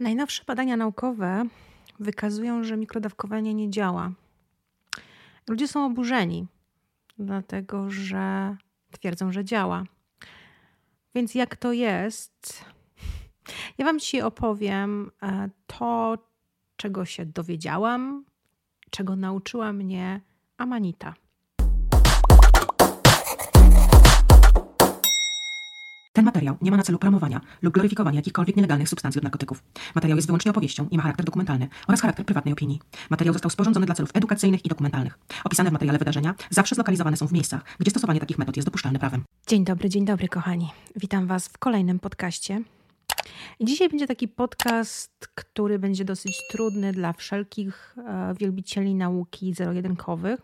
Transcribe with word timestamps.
Najnowsze 0.00 0.44
badania 0.46 0.76
naukowe 0.76 1.44
wykazują, 2.00 2.64
że 2.64 2.76
mikrodawkowanie 2.76 3.54
nie 3.54 3.70
działa. 3.70 4.12
Ludzie 5.48 5.68
są 5.68 5.86
oburzeni, 5.86 6.46
dlatego 7.18 7.90
że 7.90 8.56
twierdzą, 8.90 9.32
że 9.32 9.44
działa. 9.44 9.84
Więc 11.14 11.34
jak 11.34 11.56
to 11.56 11.72
jest? 11.72 12.64
Ja 13.78 13.84
Wam 13.84 13.98
dzisiaj 13.98 14.22
opowiem 14.22 15.10
e, 15.22 15.50
to, 15.66 16.18
czego 16.76 17.04
się 17.04 17.26
dowiedziałam, 17.26 18.24
czego 18.90 19.16
nauczyła 19.16 19.72
mnie 19.72 20.20
Amanita. 20.56 21.14
Materiał 26.26 26.56
nie 26.62 26.70
ma 26.70 26.76
na 26.76 26.82
celu 26.82 26.98
promowania 26.98 27.40
lub 27.62 27.74
gloryfikowania 27.74 28.16
jakichkolwiek 28.16 28.56
nielegalnych 28.56 28.88
substancji 28.88 29.18
od 29.18 29.22
narkotyków. 29.22 29.62
Materiał 29.94 30.16
jest 30.16 30.28
wyłącznie 30.28 30.50
opowieścią 30.50 30.88
i 30.90 30.96
ma 30.96 31.02
charakter 31.02 31.26
dokumentalny 31.26 31.68
oraz 31.88 32.00
charakter 32.00 32.26
prywatnej 32.26 32.52
opinii. 32.52 32.80
Materiał 33.10 33.32
został 33.32 33.50
sporządzony 33.50 33.86
dla 33.86 33.94
celów 33.94 34.10
edukacyjnych 34.14 34.64
i 34.64 34.68
dokumentalnych. 34.68 35.18
Opisane 35.44 35.70
w 35.70 35.72
materiale 35.72 35.98
wydarzenia 35.98 36.34
zawsze 36.50 36.74
zlokalizowane 36.74 37.16
są 37.16 37.26
w 37.26 37.32
miejscach, 37.32 37.64
gdzie 37.78 37.90
stosowanie 37.90 38.20
takich 38.20 38.38
metod 38.38 38.56
jest 38.56 38.68
dopuszczalne 38.68 38.98
prawem. 38.98 39.24
Dzień 39.46 39.64
dobry, 39.64 39.88
dzień 39.88 40.04
dobry, 40.04 40.28
kochani. 40.28 40.68
Witam 40.96 41.26
Was 41.26 41.48
w 41.48 41.58
kolejnym 41.58 41.98
podcaście. 41.98 42.62
Dzisiaj 43.60 43.88
będzie 43.88 44.06
taki 44.06 44.28
podcast, 44.28 45.28
który 45.34 45.78
będzie 45.78 46.04
dosyć 46.04 46.42
trudny 46.50 46.92
dla 46.92 47.12
wszelkich 47.12 47.96
e, 47.98 48.34
wielbicieli 48.40 48.94
nauki 48.94 49.54
zero-jedynkowych. 49.54 50.40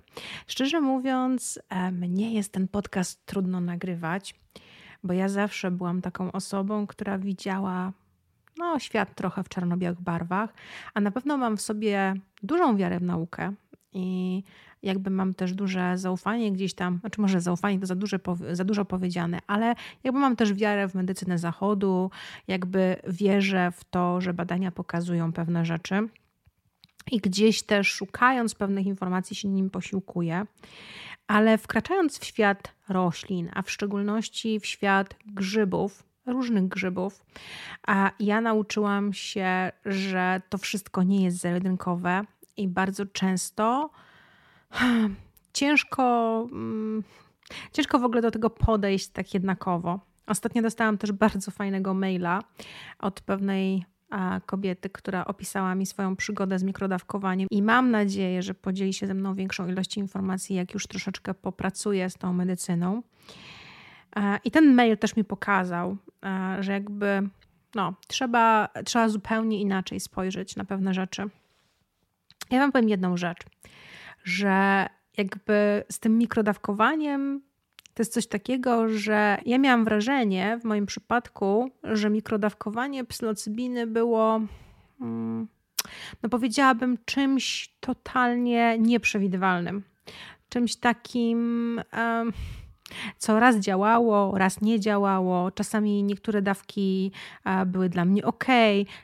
Szczerze 0.46 0.80
mówiąc, 0.80 1.58
e, 1.68 1.92
mnie 1.92 2.34
jest 2.34 2.52
ten 2.52 2.68
podcast 2.68 3.26
trudno 3.26 3.60
nagrywać 3.60 4.34
bo 5.04 5.12
ja 5.12 5.28
zawsze 5.28 5.70
byłam 5.70 6.02
taką 6.02 6.32
osobą, 6.32 6.86
która 6.86 7.18
widziała 7.18 7.92
no, 8.58 8.78
świat 8.78 9.14
trochę 9.14 9.44
w 9.44 9.48
czarno-białych 9.48 10.00
barwach, 10.00 10.54
a 10.94 11.00
na 11.00 11.10
pewno 11.10 11.36
mam 11.36 11.56
w 11.56 11.60
sobie 11.60 12.14
dużą 12.42 12.76
wiarę 12.76 12.98
w 12.98 13.02
naukę 13.02 13.52
i 13.92 14.42
jakby 14.82 15.10
mam 15.10 15.34
też 15.34 15.54
duże 15.54 15.98
zaufanie 15.98 16.52
gdzieś 16.52 16.74
tam, 16.74 16.98
znaczy 17.00 17.20
może 17.20 17.40
zaufanie 17.40 17.80
to 17.80 17.86
za, 17.86 17.94
duże, 17.94 18.18
za 18.52 18.64
dużo 18.64 18.84
powiedziane, 18.84 19.38
ale 19.46 19.74
jakby 20.04 20.20
mam 20.20 20.36
też 20.36 20.54
wiarę 20.54 20.88
w 20.88 20.94
medycynę 20.94 21.38
zachodu, 21.38 22.10
jakby 22.48 22.96
wierzę 23.08 23.72
w 23.76 23.84
to, 23.84 24.20
że 24.20 24.34
badania 24.34 24.70
pokazują 24.70 25.32
pewne 25.32 25.64
rzeczy 25.64 26.08
i 27.10 27.18
gdzieś 27.18 27.62
też 27.62 27.88
szukając 27.88 28.54
pewnych 28.54 28.86
informacji 28.86 29.36
się 29.36 29.48
nim 29.48 29.70
posiłkuję. 29.70 30.46
Ale 31.26 31.58
wkraczając 31.58 32.18
w 32.18 32.24
świat 32.24 32.74
roślin, 32.88 33.50
a 33.54 33.62
w 33.62 33.70
szczególności 33.70 34.60
w 34.60 34.66
świat 34.66 35.14
grzybów, 35.26 36.02
różnych 36.26 36.68
grzybów, 36.68 37.24
a 37.86 38.10
ja 38.20 38.40
nauczyłam 38.40 39.12
się, 39.12 39.72
że 39.84 40.42
to 40.48 40.58
wszystko 40.58 41.02
nie 41.02 41.24
jest 41.24 41.36
zero 41.36 41.60
i 42.56 42.68
bardzo 42.68 43.06
często 43.06 43.90
hmm, 44.70 45.16
ciężko, 45.52 46.02
hmm, 46.50 47.04
ciężko 47.72 47.98
w 47.98 48.04
ogóle 48.04 48.22
do 48.22 48.30
tego 48.30 48.50
podejść 48.50 49.08
tak 49.08 49.34
jednakowo. 49.34 50.00
Ostatnio 50.26 50.62
dostałam 50.62 50.98
też 50.98 51.12
bardzo 51.12 51.50
fajnego 51.50 51.94
maila 51.94 52.40
od 52.98 53.20
pewnej 53.20 53.84
kobiety, 54.46 54.90
która 54.90 55.24
opisała 55.24 55.74
mi 55.74 55.86
swoją 55.86 56.16
przygodę 56.16 56.58
z 56.58 56.62
mikrodawkowaniem 56.62 57.48
i 57.50 57.62
mam 57.62 57.90
nadzieję, 57.90 58.42
że 58.42 58.54
podzieli 58.54 58.92
się 58.92 59.06
ze 59.06 59.14
mną 59.14 59.34
większą 59.34 59.68
ilością 59.68 60.00
informacji, 60.00 60.56
jak 60.56 60.74
już 60.74 60.86
troszeczkę 60.86 61.34
popracuję 61.34 62.10
z 62.10 62.14
tą 62.14 62.32
medycyną. 62.32 63.02
I 64.44 64.50
ten 64.50 64.74
mail 64.74 64.98
też 64.98 65.16
mi 65.16 65.24
pokazał, 65.24 65.96
że 66.60 66.72
jakby 66.72 67.28
no, 67.74 67.94
trzeba, 68.06 68.68
trzeba 68.84 69.08
zupełnie 69.08 69.60
inaczej 69.60 70.00
spojrzeć 70.00 70.56
na 70.56 70.64
pewne 70.64 70.94
rzeczy. 70.94 71.22
Ja 72.50 72.58
wam 72.58 72.72
powiem 72.72 72.88
jedną 72.88 73.16
rzecz, 73.16 73.40
że 74.24 74.86
jakby 75.16 75.84
z 75.90 75.98
tym 75.98 76.18
mikrodawkowaniem 76.18 77.42
to 77.94 78.00
jest 78.02 78.12
coś 78.12 78.26
takiego, 78.26 78.88
że 78.88 79.38
ja 79.46 79.58
miałam 79.58 79.84
wrażenie 79.84 80.58
w 80.60 80.64
moim 80.64 80.86
przypadku, 80.86 81.70
że 81.84 82.10
mikrodawkowanie 82.10 83.04
psylocybiny 83.04 83.86
było, 83.86 84.40
mm, 85.00 85.48
no 86.22 86.28
powiedziałabym, 86.28 86.98
czymś 87.04 87.74
totalnie 87.80 88.78
nieprzewidywalnym. 88.78 89.82
Czymś 90.48 90.76
takim. 90.76 91.80
Co 93.22 93.40
raz 93.40 93.56
działało, 93.56 94.38
raz 94.38 94.60
nie 94.60 94.80
działało. 94.80 95.50
Czasami 95.50 96.02
niektóre 96.02 96.42
dawki 96.42 97.12
były 97.66 97.88
dla 97.88 98.04
mnie 98.04 98.24
ok, 98.24 98.44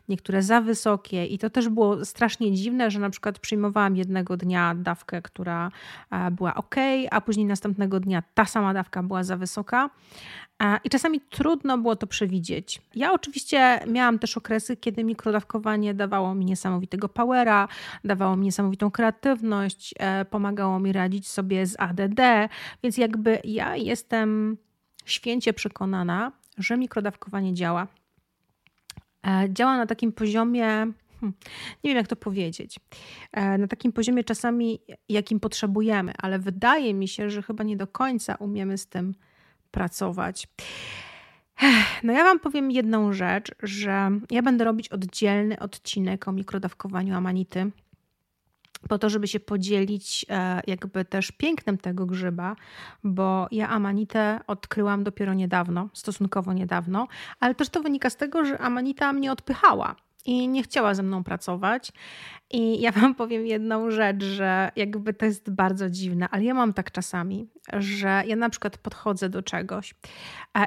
niektóre 0.08 0.42
za 0.42 0.60
wysokie, 0.60 1.26
i 1.26 1.38
to 1.38 1.50
też 1.50 1.68
było 1.68 2.04
strasznie 2.04 2.52
dziwne, 2.52 2.90
że 2.90 3.00
na 3.00 3.10
przykład 3.10 3.38
przyjmowałam 3.38 3.96
jednego 3.96 4.36
dnia 4.36 4.74
dawkę, 4.74 5.22
która 5.22 5.70
była 6.32 6.54
ok, 6.54 6.74
a 7.10 7.20
później 7.20 7.46
następnego 7.46 8.00
dnia 8.00 8.22
ta 8.34 8.44
sama 8.44 8.74
dawka 8.74 9.02
była 9.02 9.24
za 9.24 9.36
wysoka. 9.36 9.90
I 10.84 10.90
czasami 10.90 11.20
trudno 11.20 11.78
było 11.78 11.96
to 11.96 12.06
przewidzieć. 12.06 12.80
Ja 12.94 13.12
oczywiście 13.12 13.80
miałam 13.86 14.18
też 14.18 14.36
okresy, 14.36 14.76
kiedy 14.76 15.04
mikrodawkowanie 15.04 15.94
dawało 15.94 16.34
mi 16.34 16.44
niesamowitego 16.44 17.08
powera, 17.08 17.68
dawało 18.04 18.36
mi 18.36 18.44
niesamowitą 18.44 18.90
kreatywność, 18.90 19.94
e, 19.98 20.24
pomagało 20.24 20.80
mi 20.80 20.92
radzić 20.92 21.28
sobie 21.28 21.66
z 21.66 21.80
ADD, 21.80 22.20
więc 22.82 22.98
jakby 22.98 23.40
ja 23.44 23.76
jestem 23.76 24.56
święcie 25.04 25.52
przekonana, 25.52 26.32
że 26.58 26.76
mikrodawkowanie 26.76 27.54
działa. 27.54 27.86
E, 29.26 29.48
działa 29.50 29.76
na 29.76 29.86
takim 29.86 30.12
poziomie, 30.12 30.66
hmm, 31.20 31.32
nie 31.84 31.90
wiem 31.90 31.96
jak 31.96 32.08
to 32.08 32.16
powiedzieć, 32.16 32.80
e, 33.32 33.58
na 33.58 33.66
takim 33.66 33.92
poziomie 33.92 34.24
czasami, 34.24 34.80
jakim 35.08 35.40
potrzebujemy, 35.40 36.12
ale 36.18 36.38
wydaje 36.38 36.94
mi 36.94 37.08
się, 37.08 37.30
że 37.30 37.42
chyba 37.42 37.64
nie 37.64 37.76
do 37.76 37.86
końca 37.86 38.34
umiemy 38.34 38.78
z 38.78 38.86
tym 38.86 39.14
pracować. 39.70 40.48
No 42.02 42.12
ja 42.12 42.24
Wam 42.24 42.40
powiem 42.40 42.70
jedną 42.70 43.12
rzecz, 43.12 43.54
że 43.62 44.10
ja 44.30 44.42
będę 44.42 44.64
robić 44.64 44.88
oddzielny 44.88 45.58
odcinek 45.58 46.28
o 46.28 46.32
mikrodawkowaniu 46.32 47.16
amanity, 47.16 47.70
po 48.88 48.98
to, 48.98 49.10
żeby 49.10 49.28
się 49.28 49.40
podzielić 49.40 50.26
e, 50.28 50.60
jakby 50.66 51.04
też 51.04 51.30
pięknem 51.30 51.78
tego 51.78 52.06
grzyba, 52.06 52.56
bo 53.04 53.48
ja 53.50 53.68
amanitę 53.68 54.40
odkryłam 54.46 55.04
dopiero 55.04 55.34
niedawno, 55.34 55.88
stosunkowo 55.92 56.52
niedawno, 56.52 57.08
ale 57.40 57.54
też 57.54 57.68
to 57.68 57.82
wynika 57.82 58.10
z 58.10 58.16
tego, 58.16 58.44
że 58.44 58.58
amanita 58.58 59.12
mnie 59.12 59.32
odpychała 59.32 59.96
i 60.28 60.48
nie 60.48 60.62
chciała 60.62 60.94
ze 60.94 61.02
mną 61.02 61.24
pracować. 61.24 61.92
I 62.50 62.80
ja 62.80 62.92
Wam 62.92 63.14
powiem 63.14 63.46
jedną 63.46 63.90
rzecz, 63.90 64.24
że 64.24 64.70
jakby 64.76 65.14
to 65.14 65.26
jest 65.26 65.50
bardzo 65.50 65.90
dziwne, 65.90 66.28
ale 66.30 66.44
ja 66.44 66.54
mam 66.54 66.72
tak 66.72 66.90
czasami, 66.90 67.46
że 67.72 68.22
ja 68.26 68.36
na 68.36 68.50
przykład 68.50 68.78
podchodzę 68.78 69.28
do 69.28 69.42
czegoś 69.42 69.94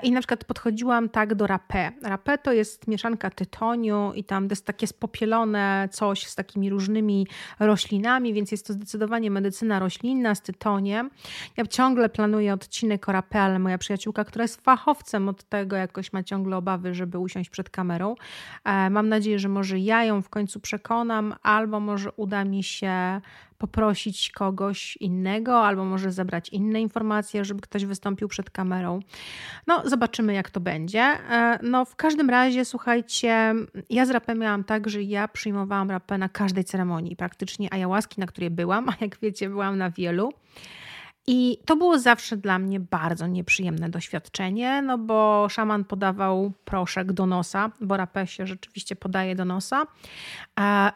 i 0.04 0.12
na 0.12 0.20
przykład 0.20 0.44
podchodziłam 0.44 1.10
tak 1.10 1.36
do 1.36 1.46
rapé. 1.46 1.92
Rapé 2.04 2.38
to 2.38 2.54
jest 2.54 2.88
mieszanka 2.88 3.30
tytoniu 3.30 4.12
i 4.16 4.24
tam 4.24 4.48
to 4.48 4.52
jest 4.52 4.66
takie 4.66 4.88
spopielone 4.88 5.90
coś 5.92 6.28
z 6.28 6.36
takimi 6.36 6.70
różnymi 6.70 7.28
roślinami, 7.60 8.34
więc 8.34 8.52
jest 8.52 8.68
to 8.68 8.74
zdecydowanie 8.74 9.32
medycyna 9.32 9.80
roślinna 9.80 10.36
z 10.36 10.42
tytoniem. 10.42 11.10
Ja 11.58 11.66
ciągle 11.66 12.10
planuję 12.10 12.54
odcinek 12.54 13.10
o 13.10 13.12
rapé, 13.12 13.38
ale 13.38 13.60
moja 13.60 13.78
przyjaciółka, 13.78 14.26
która 14.26 14.44
jest 14.44 14.62
fachowcem 14.62 15.30
od 15.30 15.44
tego, 15.44 15.76
jakoś 15.76 16.14
ma 16.14 16.24
ciągle 16.24 16.58
obawy, 16.58 16.94
żeby 16.94 17.20
usiąść 17.20 17.50
przed 17.50 17.70
kamerą. 17.70 18.16
E, 18.66 18.90
mam 18.90 19.10
nadzieję, 19.10 19.40
że 19.40 19.50
może 19.52 19.80
ja 19.80 20.04
ją 20.04 20.22
w 20.22 20.30
końcu 20.30 20.60
przekonam, 20.60 21.36
albo 21.44 21.80
może 21.80 22.12
uda 22.12 22.46
mi 22.46 22.64
się 22.64 23.22
poprosić 23.62 24.32
kogoś 24.32 24.98
innego, 24.98 25.66
albo 25.66 25.86
może 25.86 26.12
zebrać 26.12 26.50
inne 26.50 26.82
informacje, 26.82 27.46
żeby 27.46 27.62
ktoś 27.62 27.86
wystąpił 27.86 28.28
przed 28.28 28.50
kamerą. 28.50 29.00
No, 29.68 29.84
zobaczymy, 29.86 30.34
jak 30.34 30.50
to 30.50 30.60
będzie. 30.60 31.02
E, 31.02 31.60
no, 31.64 31.86
w 31.86 31.96
każdym 31.96 32.30
razie, 32.30 32.66
słuchajcie, 32.66 33.54
ja 33.90 34.06
z 34.06 34.10
rapem 34.10 34.40
miałam 34.40 34.64
tak, 34.64 34.90
że 34.90 35.02
ja 35.02 35.28
przyjmowałam 35.28 35.92
rapę 35.92 36.18
na 36.18 36.30
każdej 36.30 36.64
ceremonii, 36.64 37.16
praktycznie 37.16 37.74
ayahuaski, 37.74 38.20
na 38.20 38.28
której 38.28 38.50
byłam, 38.50 38.90
a 38.90 38.94
jak 39.02 39.20
wiecie, 39.20 39.50
byłam 39.50 39.78
na 39.78 39.90
wielu. 39.90 40.34
I 41.28 41.58
to 41.66 41.76
było 41.76 42.00
zawsze 42.00 42.38
dla 42.38 42.60
mnie 42.60 42.80
bardzo 42.80 43.28
nieprzyjemne 43.28 43.90
doświadczenie, 43.90 44.82
no 44.82 44.98
bo 44.98 45.48
szaman 45.50 45.84
podawał 45.86 46.52
proszek 46.66 47.14
do 47.14 47.26
nosa, 47.26 47.72
bo 47.82 47.98
rapę 47.98 48.28
się 48.28 48.48
rzeczywiście 48.48 48.96
podaje 48.96 49.36
do 49.36 49.46
nosa. 49.46 49.84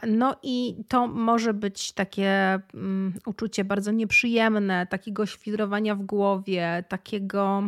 No 0.07 0.35
i 0.43 0.75
to 0.87 1.07
może 1.07 1.53
być 1.53 1.91
takie 1.91 2.59
um, 2.73 3.13
uczucie 3.25 3.63
bardzo 3.63 3.91
nieprzyjemne, 3.91 4.87
takiego 4.87 5.25
świdrowania 5.25 5.95
w 5.95 6.01
głowie, 6.01 6.83
takiego. 6.89 7.63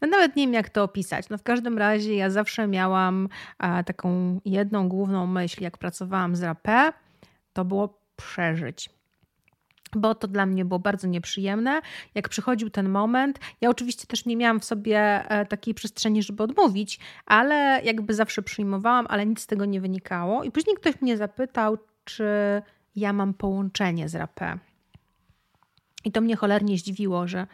No 0.00 0.08
nawet 0.08 0.36
nie 0.36 0.44
wiem, 0.44 0.54
jak 0.54 0.68
to 0.68 0.82
opisać. 0.82 1.28
No 1.28 1.38
w 1.38 1.42
każdym 1.42 1.78
razie 1.78 2.14
ja 2.14 2.30
zawsze 2.30 2.66
miałam 2.66 3.28
taką 3.86 4.40
jedną 4.44 4.88
główną 4.88 5.26
myśl, 5.26 5.62
jak 5.62 5.78
pracowałam 5.78 6.36
z 6.36 6.42
rapę, 6.42 6.92
to 7.52 7.64
było 7.64 8.00
przeżyć 8.16 8.95
bo 9.96 10.14
to 10.14 10.28
dla 10.28 10.46
mnie 10.46 10.64
było 10.64 10.78
bardzo 10.78 11.08
nieprzyjemne. 11.08 11.80
Jak 12.14 12.28
przychodził 12.28 12.70
ten 12.70 12.88
moment, 12.88 13.38
ja 13.60 13.70
oczywiście 13.70 14.06
też 14.06 14.26
nie 14.26 14.36
miałam 14.36 14.60
w 14.60 14.64
sobie 14.64 14.98
e, 15.30 15.46
takiej 15.46 15.74
przestrzeni, 15.74 16.22
żeby 16.22 16.42
odmówić, 16.42 17.00
ale 17.26 17.80
jakby 17.84 18.14
zawsze 18.14 18.42
przyjmowałam, 18.42 19.06
ale 19.08 19.26
nic 19.26 19.40
z 19.40 19.46
tego 19.46 19.64
nie 19.64 19.80
wynikało. 19.80 20.44
I 20.44 20.50
później 20.50 20.76
ktoś 20.76 21.00
mnie 21.00 21.16
zapytał, 21.16 21.78
czy 22.04 22.24
ja 22.96 23.12
mam 23.12 23.34
połączenie 23.34 24.08
z 24.08 24.14
rapé. 24.14 24.58
I 26.04 26.12
to 26.12 26.20
mnie 26.20 26.36
cholernie 26.36 26.78
zdziwiło, 26.78 27.26
że 27.28 27.46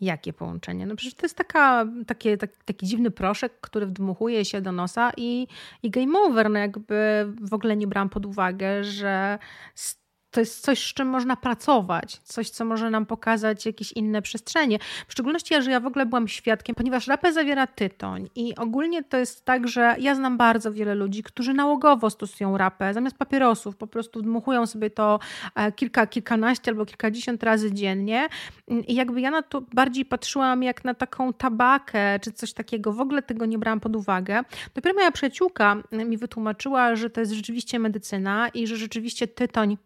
jakie 0.00 0.32
połączenie? 0.32 0.86
No 0.86 0.96
przecież 0.96 1.14
to 1.14 1.24
jest 1.24 1.36
taka, 1.36 1.86
takie, 2.06 2.36
taki, 2.36 2.54
taki 2.64 2.86
dziwny 2.86 3.10
proszek, 3.10 3.60
który 3.60 3.86
wdmuchuje 3.86 4.44
się 4.44 4.60
do 4.60 4.72
nosa 4.72 5.12
i, 5.16 5.46
i 5.82 5.90
game 5.90 6.18
over. 6.18 6.50
No 6.50 6.58
jakby 6.58 7.26
w 7.42 7.54
ogóle 7.54 7.76
nie 7.76 7.86
brałam 7.86 8.08
pod 8.08 8.26
uwagę, 8.26 8.84
że 8.84 9.38
to 10.30 10.40
jest 10.40 10.60
coś, 10.60 10.90
z 10.90 10.94
czym 10.94 11.08
można 11.08 11.36
pracować, 11.36 12.20
coś, 12.24 12.50
co 12.50 12.64
może 12.64 12.90
nam 12.90 13.06
pokazać 13.06 13.66
jakieś 13.66 13.92
inne 13.92 14.22
przestrzenie. 14.22 14.78
W 15.08 15.12
szczególności, 15.12 15.62
że 15.62 15.70
ja 15.70 15.80
w 15.80 15.86
ogóle 15.86 16.06
byłam 16.06 16.28
świadkiem, 16.28 16.74
ponieważ 16.74 17.06
rapę 17.06 17.32
zawiera 17.32 17.66
tytoń 17.66 18.28
i 18.34 18.56
ogólnie 18.56 19.04
to 19.04 19.16
jest 19.16 19.44
tak, 19.44 19.68
że 19.68 19.96
ja 19.98 20.14
znam 20.14 20.36
bardzo 20.36 20.72
wiele 20.72 20.94
ludzi, 20.94 21.22
którzy 21.22 21.54
nałogowo 21.54 22.10
stosują 22.10 22.58
rapę, 22.58 22.94
zamiast 22.94 23.16
papierosów 23.16 23.76
po 23.76 23.86
prostu 23.86 24.22
dmuchują 24.22 24.66
sobie 24.66 24.90
to 24.90 25.18
e, 25.54 25.72
kilka, 25.72 26.06
kilkanaście 26.06 26.70
albo 26.70 26.86
kilkadziesiąt 26.86 27.42
razy 27.42 27.72
dziennie 27.72 28.28
i 28.86 28.94
jakby 28.94 29.20
ja 29.20 29.30
na 29.30 29.42
to 29.42 29.60
bardziej 29.60 30.04
patrzyłam 30.04 30.62
jak 30.62 30.84
na 30.84 30.94
taką 30.94 31.32
tabakę 31.32 32.20
czy 32.20 32.32
coś 32.32 32.52
takiego, 32.52 32.92
w 32.92 33.00
ogóle 33.00 33.22
tego 33.22 33.46
nie 33.46 33.58
brałam 33.58 33.80
pod 33.80 33.96
uwagę. 33.96 34.42
Dopiero 34.74 34.94
moja 34.94 35.10
przyjaciółka 35.10 35.76
mi 35.92 36.16
wytłumaczyła, 36.16 36.96
że 36.96 37.10
to 37.10 37.20
jest 37.20 37.32
rzeczywiście 37.32 37.78
medycyna 37.78 38.48
i 38.48 38.66
że 38.66 38.76
rzeczywiście 38.76 39.28
tytoń 39.28 39.76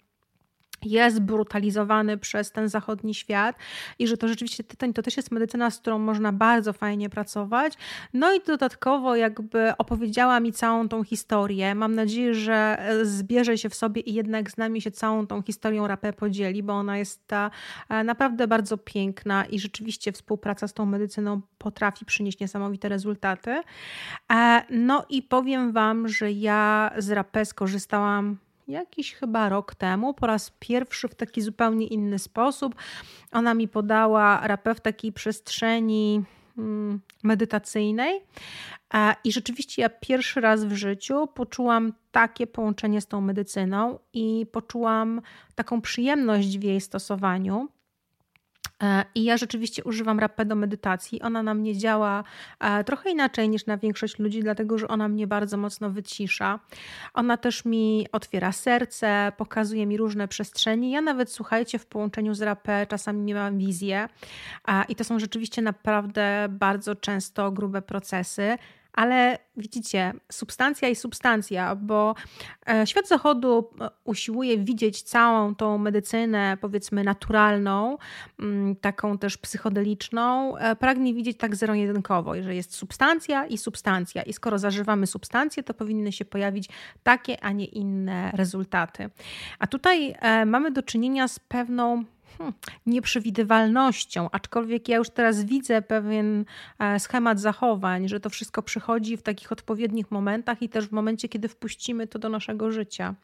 jest 0.85 1.21
brutalizowany 1.21 2.19
przez 2.19 2.53
ten 2.53 2.69
zachodni 2.69 3.15
świat 3.15 3.57
i 3.99 4.07
że 4.07 4.17
to 4.17 4.29
rzeczywiście 4.29 4.65
tytoń 4.65 4.93
to 4.93 5.03
też 5.03 5.17
jest 5.17 5.31
medycyna, 5.31 5.71
z 5.71 5.79
którą 5.79 5.99
można 5.99 6.33
bardzo 6.33 6.73
fajnie 6.73 7.11
pracować. 7.11 7.75
No 8.15 8.35
i 8.35 8.41
dodatkowo 8.41 9.17
jakby 9.17 9.77
opowiedziała 9.79 10.41
mi 10.41 10.53
całą 10.53 10.89
tą 10.89 11.05
historię. 11.05 11.75
Mam 11.75 11.95
nadzieję, 11.95 12.35
że 12.35 12.77
e, 12.79 13.05
zbierze 13.05 13.59
się 13.59 13.69
w 13.69 13.75
sobie 13.75 14.03
i 14.03 14.15
jednak 14.15 14.51
z 14.51 14.57
nami 14.57 14.81
się 14.81 14.91
całą 14.91 15.27
tą 15.27 15.43
historią 15.43 15.87
rapę 15.87 16.13
podzieli, 16.13 16.63
bo 16.63 16.73
ona 16.73 16.99
jest 16.99 17.27
ta 17.27 17.51
e, 17.89 18.05
naprawdę 18.05 18.49
bardzo 18.49 18.79
piękna 18.79 19.45
i 19.45 19.59
rzeczywiście 19.59 20.13
współpraca 20.13 20.69
z 20.69 20.75
tą 20.75 20.87
medycyną 20.87 21.41
potrafi 21.59 22.05
przynieść 22.05 22.41
niesamowite 22.41 22.89
rezultaty. 22.89 23.61
E, 24.33 24.63
no 24.71 25.07
i 25.09 25.23
powiem 25.23 25.73
Wam, 25.73 26.09
że 26.09 26.33
ja 26.33 26.91
z 26.99 27.11
rapę 27.11 27.45
skorzystałam 27.45 28.37
jakiś 28.69 29.15
chyba 29.15 29.49
rok 29.49 29.75
temu, 29.75 30.15
po 30.15 30.27
raz 30.27 30.53
pierwszy 30.59 31.09
w 31.09 31.15
taki 31.15 31.43
zupełnie 31.43 31.87
inny 31.87 32.19
sposób. 32.19 32.75
Ona 33.33 33.55
mi 33.55 33.69
podała 33.69 34.47
rapę 34.47 34.75
w 34.75 34.81
takiej 34.81 35.13
przestrzeni 35.13 36.23
mm, 36.59 37.01
medytacyjnej. 37.23 38.21
I 39.25 39.33
rzeczywiście 39.33 39.83
ja 39.83 39.89
pierwszy 39.89 40.41
raz 40.41 40.65
w 40.65 40.73
życiu 40.73 41.27
poczułam 41.27 41.93
takie 42.11 42.47
połączenie 42.47 43.01
z 43.01 43.07
tą 43.07 43.21
medycyną 43.21 43.99
i 44.13 44.47
poczułam 44.53 45.21
taką 45.55 45.81
przyjemność 45.81 46.59
w 46.59 46.63
jej 46.63 46.81
stosowaniu. 46.81 47.69
E, 48.83 49.05
I 49.15 49.25
ja 49.25 49.37
rzeczywiście 49.37 49.85
używam 49.85 50.21
rapę 50.21 50.45
do 50.45 50.55
medytacji. 50.55 51.23
Ona 51.23 51.43
na 51.43 51.55
mnie 51.55 51.77
działa 51.77 52.25
e, 52.61 52.85
trochę 52.85 53.11
inaczej 53.11 53.49
niż 53.49 53.67
na 53.67 53.77
większość 53.77 54.19
ludzi, 54.19 54.41
dlatego 54.41 54.79
że 54.79 54.89
ona 54.89 55.09
mnie 55.09 55.27
bardzo 55.27 55.57
mocno 55.57 55.91
wycisza. 55.91 56.61
Ona 57.15 57.37
też 57.37 57.65
mi 57.65 58.07
otwiera 58.13 58.53
serce, 58.53 59.33
pokazuje 59.37 59.87
mi 59.87 59.97
różne 59.97 60.29
przestrzenie. 60.29 60.91
Ja 60.91 61.01
nawet, 61.01 61.33
słuchajcie, 61.33 61.79
w 61.79 61.87
połączeniu 61.87 62.35
z 62.35 62.43
rapę 62.43 62.87
czasami 62.87 63.35
mam 63.35 63.59
wizję 63.59 64.09
i 64.89 64.97
to 64.97 65.05
są 65.05 65.19
rzeczywiście 65.19 65.63
naprawdę 65.63 66.47
bardzo 66.51 66.95
często 66.95 67.53
grube 67.53 67.83
procesy 67.83 68.59
ale 68.93 69.39
widzicie, 69.57 70.13
substancja 70.33 70.89
i 70.89 70.95
substancja, 70.95 71.77
bo 71.77 72.15
e, 72.69 72.87
świat 72.87 73.09
zachodu 73.09 73.71
e, 73.81 73.89
usiłuje 74.05 74.59
widzieć 74.59 75.03
całą 75.03 75.55
tą 75.55 75.79
medycynę, 75.79 76.57
powiedzmy, 76.61 77.05
naturalną, 77.05 77.99
mm, 78.39 78.77
taką 78.77 79.19
też 79.19 79.37
psychodeliczną, 79.37 80.57
e, 80.57 80.77
pragnie 80.77 81.15
widzieć 81.15 81.39
tak 81.39 81.57
zero-jedynkowo, 81.57 82.43
że 82.43 82.55
jest 82.55 82.75
substancja 82.75 83.47
i 83.47 83.59
substancja. 83.59 84.23
I 84.23 84.33
skoro 84.33 84.59
zażywamy 84.59 85.07
substancję, 85.07 85.63
to 85.63 85.75
powinny 85.75 86.13
się 86.13 86.25
pojawić 86.25 86.69
takie, 87.03 87.45
a 87.45 87.53
nie 87.53 87.65
inne 87.65 88.31
rezultaty. 88.35 89.11
A 89.59 89.67
tutaj 89.67 90.15
mamy 90.47 90.71
do 90.71 90.83
czynienia 90.83 91.29
z 91.29 91.39
pewną 91.39 92.05
Hmm, 92.39 92.55
nieprzewidywalnością, 92.87 94.29
aczkolwiek 94.33 94.89
ja 94.89 94.97
już 94.97 95.11
teraz 95.11 95.45
widzę 95.45 95.83
pewien 95.83 96.45
e, 96.79 97.01
schemat 97.01 97.41
zachowań, 97.41 98.09
że 98.09 98.21
to 98.21 98.31
wszystko 98.31 98.63
przychodzi 98.63 99.17
w 99.17 99.23
takich 99.23 99.53
odpowiednich 99.53 100.11
momentach 100.11 100.63
i 100.63 100.69
też 100.69 100.87
w 100.87 100.93
momencie, 100.93 101.29
kiedy 101.29 101.49
wpuścimy 101.49 102.07
to 102.07 102.19
do 102.19 102.29
naszego 102.29 102.71
życia. 102.71 103.15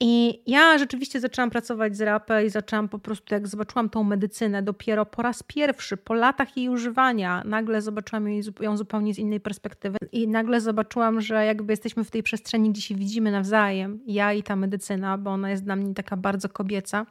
I 0.00 0.42
ja 0.46 0.78
rzeczywiście 0.78 1.20
zaczęłam 1.20 1.50
pracować 1.50 1.96
z 1.96 2.00
rapę 2.00 2.44
i 2.44 2.50
zaczęłam 2.50 2.88
po 2.88 2.98
prostu, 2.98 3.34
jak 3.34 3.48
zobaczyłam 3.48 3.90
tą 3.90 4.04
medycynę 4.04 4.62
dopiero 4.62 5.06
po 5.06 5.22
raz 5.22 5.42
pierwszy, 5.42 5.96
po 5.96 6.14
latach 6.14 6.56
jej 6.56 6.68
używania, 6.68 7.42
nagle 7.44 7.82
zobaczyłam 7.82 8.28
ją 8.60 8.76
zupełnie 8.76 9.14
z 9.14 9.18
innej 9.18 9.40
perspektywy 9.40 9.98
i 10.12 10.28
nagle 10.28 10.60
zobaczyłam, 10.60 11.20
że 11.20 11.44
jakby 11.44 11.72
jesteśmy 11.72 12.04
w 12.04 12.10
tej 12.10 12.22
przestrzeni, 12.22 12.70
gdzie 12.70 12.82
się 12.82 12.94
widzimy 12.94 13.32
nawzajem, 13.32 14.00
ja 14.06 14.32
i 14.32 14.42
ta 14.42 14.56
medycyna, 14.56 15.18
bo 15.18 15.30
ona 15.30 15.50
jest 15.50 15.64
dla 15.64 15.76
mnie 15.76 15.94
taka 15.94 16.16
bardzo 16.16 16.48
kobieca. 16.48 17.06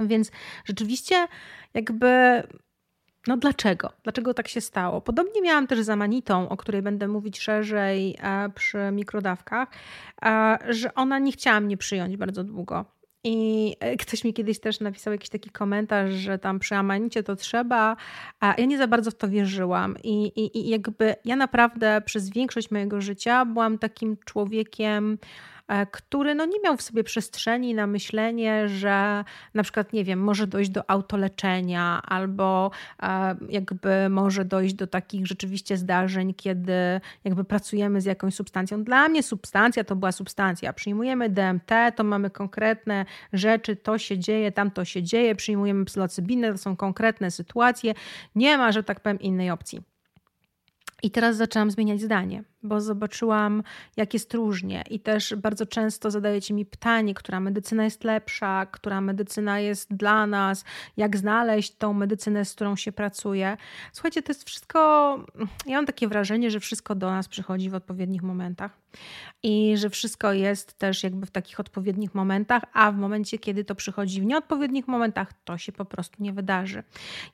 Więc 0.00 0.30
rzeczywiście 0.64 1.26
jakby 1.74 2.42
no 3.26 3.36
dlaczego? 3.36 3.92
Dlaczego 4.02 4.34
tak 4.34 4.48
się 4.48 4.60
stało? 4.60 5.00
Podobnie 5.00 5.42
miałam 5.42 5.66
też 5.66 5.82
z 5.82 5.88
amanitą, 5.88 6.48
o 6.48 6.56
której 6.56 6.82
będę 6.82 7.08
mówić 7.08 7.40
szerzej 7.40 8.16
e, 8.20 8.48
przy 8.54 8.78
mikrodawkach, 8.92 9.68
e, 10.24 10.58
że 10.68 10.94
ona 10.94 11.18
nie 11.18 11.32
chciała 11.32 11.60
mnie 11.60 11.76
przyjąć 11.76 12.16
bardzo 12.16 12.44
długo. 12.44 12.84
I 13.24 13.76
e, 13.80 13.96
ktoś 13.96 14.24
mi 14.24 14.34
kiedyś 14.34 14.60
też 14.60 14.80
napisał 14.80 15.12
jakiś 15.12 15.28
taki 15.28 15.50
komentarz, 15.50 16.12
że 16.12 16.38
tam 16.38 16.58
przy 16.58 16.74
amanicie 16.74 17.22
to 17.22 17.36
trzeba, 17.36 17.96
a 18.40 18.54
ja 18.58 18.64
nie 18.64 18.78
za 18.78 18.86
bardzo 18.86 19.10
w 19.10 19.14
to 19.14 19.28
wierzyłam. 19.28 19.96
I, 20.04 20.26
i, 20.26 20.58
i 20.58 20.68
jakby 20.68 21.14
ja 21.24 21.36
naprawdę 21.36 22.02
przez 22.04 22.30
większość 22.30 22.70
mojego 22.70 23.00
życia 23.00 23.44
byłam 23.44 23.78
takim 23.78 24.16
człowiekiem, 24.24 25.18
który 25.90 26.34
no 26.34 26.44
nie 26.46 26.60
miał 26.60 26.76
w 26.76 26.82
sobie 26.82 27.04
przestrzeni 27.04 27.74
na 27.74 27.86
myślenie, 27.86 28.68
że 28.68 29.24
na 29.54 29.62
przykład, 29.62 29.92
nie 29.92 30.04
wiem, 30.04 30.20
może 30.20 30.46
dojść 30.46 30.70
do 30.70 30.90
autoleczenia 30.90 32.02
albo 32.02 32.70
e, 33.02 33.36
jakby 33.48 34.08
może 34.10 34.44
dojść 34.44 34.74
do 34.74 34.86
takich 34.86 35.26
rzeczywiście 35.26 35.76
zdarzeń, 35.76 36.34
kiedy 36.34 37.00
jakby 37.24 37.44
pracujemy 37.44 38.00
z 38.00 38.04
jakąś 38.04 38.34
substancją. 38.34 38.84
Dla 38.84 39.08
mnie 39.08 39.22
substancja 39.22 39.84
to 39.84 39.96
była 39.96 40.12
substancja. 40.12 40.72
Przyjmujemy 40.72 41.28
DMT, 41.28 41.72
to 41.96 42.04
mamy 42.04 42.30
konkretne 42.30 43.04
rzeczy, 43.32 43.76
to 43.76 43.98
się 43.98 44.18
dzieje, 44.18 44.52
tam 44.52 44.70
to 44.70 44.84
się 44.84 45.02
dzieje, 45.02 45.34
przyjmujemy 45.34 45.84
psylocybinę, 45.84 46.52
to 46.52 46.58
są 46.58 46.76
konkretne 46.76 47.30
sytuacje. 47.30 47.94
Nie 48.34 48.58
ma, 48.58 48.72
że 48.72 48.82
tak 48.82 49.00
powiem, 49.00 49.20
innej 49.20 49.50
opcji. 49.50 49.82
I 51.02 51.10
teraz 51.10 51.36
zaczęłam 51.36 51.70
zmieniać 51.70 52.00
zdanie 52.00 52.44
bo 52.66 52.80
zobaczyłam, 52.80 53.62
jak 53.96 54.14
jest 54.14 54.34
różnie. 54.34 54.84
I 54.90 55.00
też 55.00 55.34
bardzo 55.34 55.66
często 55.66 56.10
zadajecie 56.10 56.54
mi 56.54 56.66
pytanie, 56.66 57.14
która 57.14 57.40
medycyna 57.40 57.84
jest 57.84 58.04
lepsza, 58.04 58.66
która 58.66 59.00
medycyna 59.00 59.60
jest 59.60 59.94
dla 59.94 60.26
nas, 60.26 60.64
jak 60.96 61.16
znaleźć 61.16 61.76
tą 61.76 61.92
medycynę, 61.92 62.44
z 62.44 62.54
którą 62.54 62.76
się 62.76 62.92
pracuje. 62.92 63.56
Słuchajcie, 63.92 64.22
to 64.22 64.30
jest 64.30 64.44
wszystko. 64.44 64.78
Ja 65.66 65.76
mam 65.76 65.86
takie 65.86 66.08
wrażenie, 66.08 66.50
że 66.50 66.60
wszystko 66.60 66.94
do 66.94 67.10
nas 67.10 67.28
przychodzi 67.28 67.70
w 67.70 67.74
odpowiednich 67.74 68.22
momentach 68.22 68.86
i 69.42 69.76
że 69.76 69.90
wszystko 69.90 70.32
jest 70.32 70.78
też 70.78 71.02
jakby 71.02 71.26
w 71.26 71.30
takich 71.30 71.60
odpowiednich 71.60 72.14
momentach, 72.14 72.62
a 72.72 72.92
w 72.92 72.96
momencie, 72.96 73.38
kiedy 73.38 73.64
to 73.64 73.74
przychodzi 73.74 74.20
w 74.20 74.24
nieodpowiednich 74.24 74.88
momentach, 74.88 75.32
to 75.44 75.58
się 75.58 75.72
po 75.72 75.84
prostu 75.84 76.22
nie 76.22 76.32
wydarzy. 76.32 76.82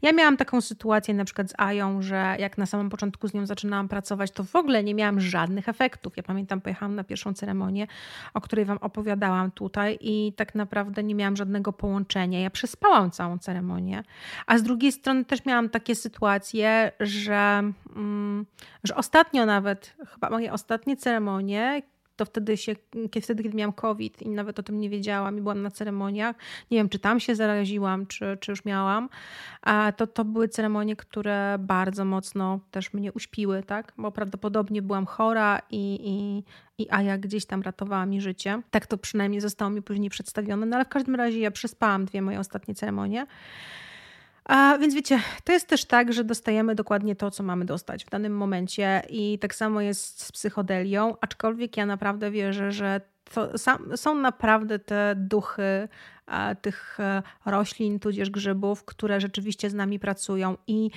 Ja 0.02 0.12
miałam 0.12 0.36
taką 0.36 0.60
sytuację 0.60 1.14
na 1.14 1.24
przykład 1.24 1.50
z 1.50 1.54
Ają, 1.58 2.02
że 2.02 2.36
jak 2.38 2.58
na 2.58 2.66
samym 2.66 2.90
początku 2.90 3.28
z 3.28 3.34
nią 3.34 3.46
zaczynałam 3.46 3.88
pracować, 3.88 4.30
to 4.30 4.44
w 4.44 4.56
ogóle 4.56 4.84
nie 4.84 4.94
miałam 4.94 5.20
żadnych 5.22 5.68
efektów. 5.68 6.16
Ja 6.16 6.22
pamiętam, 6.22 6.60
pojechałam 6.60 6.94
na 6.94 7.04
pierwszą 7.04 7.34
ceremonię, 7.34 7.86
o 8.34 8.40
której 8.40 8.64
Wam 8.64 8.78
opowiadałam 8.78 9.50
tutaj 9.50 9.98
i 10.00 10.32
tak 10.36 10.54
naprawdę 10.54 11.02
nie 11.02 11.14
miałam 11.14 11.36
żadnego 11.36 11.72
połączenia. 11.72 12.40
Ja 12.40 12.50
przespałam 12.50 13.10
całą 13.10 13.38
ceremonię, 13.38 14.02
a 14.46 14.58
z 14.58 14.62
drugiej 14.62 14.92
strony 14.92 15.24
też 15.24 15.44
miałam 15.44 15.68
takie 15.68 15.94
sytuacje, 15.94 16.92
że, 17.00 17.62
mm, 17.96 18.46
że 18.84 18.96
ostatnio 18.96 19.46
nawet, 19.46 19.96
chyba 20.14 20.30
moje 20.30 20.52
ostatnie 20.52 20.96
ceremonie, 20.96 21.82
to 22.16 22.25
wtedy 22.25 22.57
się, 22.57 22.75
wtedy 23.23 23.42
kiedy 23.42 23.57
miałam 23.57 23.73
COVID 23.73 24.23
i 24.23 24.28
nawet 24.28 24.59
o 24.59 24.62
tym 24.62 24.81
nie 24.81 24.90
wiedziałam 24.90 25.38
i 25.38 25.40
byłam 25.40 25.62
na 25.62 25.71
ceremoniach, 25.71 26.37
nie 26.71 26.78
wiem 26.78 26.88
czy 26.88 26.99
tam 26.99 27.21
się 27.21 27.35
zaraziłam, 27.35 28.07
czy, 28.07 28.38
czy 28.40 28.52
już 28.52 28.64
miałam, 28.64 29.09
to 29.97 30.07
to 30.07 30.25
były 30.25 30.49
ceremonie, 30.49 30.97
które 30.97 31.57
bardzo 31.59 32.04
mocno 32.04 32.61
też 32.71 32.92
mnie 32.92 33.12
uśpiły, 33.12 33.62
tak? 33.62 33.92
Bo 33.99 34.12
prawdopodobnie 34.12 34.83
byłam 34.83 35.07
chora 35.07 35.61
i, 35.71 36.00
i, 36.04 36.45
i 36.83 36.90
Aja 36.90 37.19
gdzieś 37.19 37.47
tam 37.47 37.62
ratowała 37.62 38.07
mi 38.07 38.21
życie. 38.21 38.62
Tak 38.71 38.87
to 38.87 38.99
przynajmniej 38.99 39.40
zostało 39.40 39.71
mi 39.71 39.83
później 39.83 40.11
przedstawione, 40.11 40.66
no 40.66 40.76
ale 40.76 40.85
w 40.85 40.88
każdym 40.88 41.14
razie 41.14 41.38
ja 41.38 41.50
przespałam 41.50 42.04
dwie 42.04 42.23
moje 42.23 42.40
ostatnie 42.40 42.75
ceremonie. 42.75 43.26
A 44.44 44.78
więc 44.78 44.94
wiecie, 44.94 45.20
to 45.44 45.52
jest 45.52 45.68
też 45.68 45.84
tak, 45.84 46.12
że 46.12 46.25
dostajemy 46.25 46.75
dokładnie 46.75 47.16
to, 47.16 47.30
co 47.30 47.42
mamy 47.42 47.64
dostać 47.64 48.04
w 48.04 48.11
danym 48.11 48.37
momencie, 48.37 49.02
i 49.08 49.38
tak 49.38 49.54
samo 49.54 49.80
jest 49.80 50.22
z 50.22 50.32
psychodelią, 50.32 51.14
aczkolwiek 51.20 51.76
ja 51.76 51.87
naprawdę 51.87 52.30
wierzę, 52.30 52.72
że 52.72 53.00
to 53.34 53.49
są 53.96 54.14
naprawdę 54.14 54.78
te 54.78 55.14
duchy 55.16 55.88
tych 56.62 57.00
e, 57.00 57.22
roślin, 57.46 57.99
tudzież 57.99 58.30
grzybów, 58.30 58.84
które 58.84 59.20
rzeczywiście 59.20 59.70
z 59.70 59.75
nami 59.75 59.99
pracują 59.99 60.56
i 60.66 60.90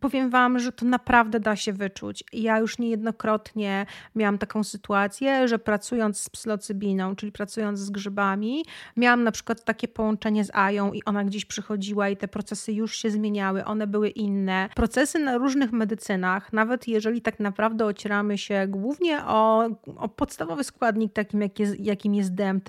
powiem 0.00 0.30
Wam, 0.30 0.58
że 0.58 0.72
to 0.72 0.86
naprawdę 0.86 1.40
da 1.40 1.56
się 1.56 1.72
wyczuć. 1.72 2.24
Ja 2.32 2.58
już 2.58 2.78
niejednokrotnie 2.78 3.86
miałam 4.14 4.38
taką 4.38 4.64
sytuację, 4.64 5.48
że 5.48 5.58
pracując 5.58 6.20
z 6.20 6.30
psylocybiną, 6.30 7.16
czyli 7.16 7.32
pracując 7.32 7.78
z 7.78 7.90
grzybami, 7.90 8.64
miałam 8.96 9.24
na 9.24 9.32
przykład 9.32 9.64
takie 9.64 9.88
połączenie 9.88 10.44
z 10.44 10.50
Ają 10.54 10.92
i 10.92 11.04
ona 11.04 11.24
gdzieś 11.24 11.44
przychodziła 11.44 12.08
i 12.08 12.16
te 12.16 12.28
procesy 12.28 12.72
już 12.72 12.96
się 12.96 13.10
zmieniały, 13.10 13.64
one 13.64 13.86
były 13.86 14.08
inne. 14.08 14.68
Procesy 14.76 15.18
na 15.18 15.38
różnych 15.38 15.72
medycynach, 15.72 16.52
nawet 16.52 16.88
jeżeli 16.88 17.22
tak 17.22 17.40
naprawdę 17.40 17.84
ocieramy 17.84 18.38
się 18.38 18.66
głównie 18.68 19.24
o, 19.26 19.68
o 19.96 20.08
podstawowy 20.08 20.64
składnik 20.64 21.12
takim, 21.12 21.40
jak 21.40 21.58
jest, 21.58 21.80
jakim 21.80 22.14
jest 22.14 22.34
DMT, 22.34 22.68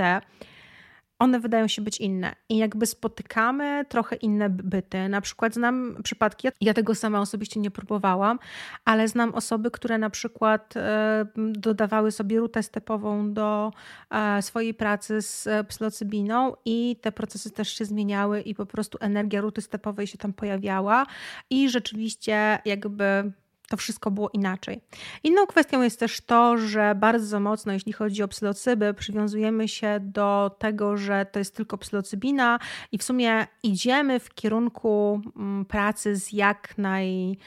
one 1.21 1.39
wydają 1.39 1.67
się 1.67 1.81
być 1.81 1.99
inne 1.99 2.35
i 2.49 2.57
jakby 2.57 2.85
spotykamy 2.85 3.85
trochę 3.89 4.15
inne 4.15 4.49
byty. 4.49 5.09
Na 5.09 5.21
przykład 5.21 5.53
znam 5.53 5.95
przypadki, 6.03 6.47
ja 6.61 6.73
tego 6.73 6.95
sama 6.95 7.21
osobiście 7.21 7.59
nie 7.59 7.71
próbowałam, 7.71 8.39
ale 8.85 9.07
znam 9.07 9.35
osoby, 9.35 9.71
które 9.71 9.97
na 9.97 10.09
przykład 10.09 10.77
e, 10.77 11.25
dodawały 11.37 12.11
sobie 12.11 12.39
rutę 12.39 12.63
stepową 12.63 13.33
do 13.33 13.71
e, 14.09 14.41
swojej 14.41 14.73
pracy 14.73 15.21
z 15.21 15.47
psylocybiną 15.67 16.53
i 16.65 16.95
te 17.01 17.11
procesy 17.11 17.51
też 17.51 17.69
się 17.69 17.85
zmieniały 17.85 18.41
i 18.41 18.55
po 18.55 18.65
prostu 18.65 18.97
energia 19.01 19.41
ruty 19.41 19.61
stepowej 19.61 20.07
się 20.07 20.17
tam 20.17 20.33
pojawiała 20.33 21.05
i 21.49 21.69
rzeczywiście 21.69 22.59
jakby 22.65 23.31
to 23.71 23.77
wszystko 23.77 24.11
było 24.11 24.29
inaczej. 24.29 24.81
Inną 25.23 25.47
kwestią 25.47 25.81
jest 25.81 25.99
też 25.99 26.21
to, 26.21 26.57
że 26.57 26.95
bardzo 26.95 27.39
mocno, 27.39 27.73
jeśli 27.73 27.93
chodzi 27.93 28.23
o 28.23 28.27
psylocyby, 28.27 28.93
przywiązujemy 28.93 29.67
się 29.67 29.99
do 29.99 30.55
tego, 30.59 30.97
że 30.97 31.25
to 31.31 31.39
jest 31.39 31.55
tylko 31.55 31.77
psylocybina 31.77 32.59
i 32.91 32.97
w 32.97 33.03
sumie 33.03 33.47
idziemy 33.63 34.19
w 34.19 34.33
kierunku 34.33 35.21
mm, 35.35 35.65
pracy 35.65 36.15
z 36.15 36.31
jak 36.33 36.77
naj 36.77 37.37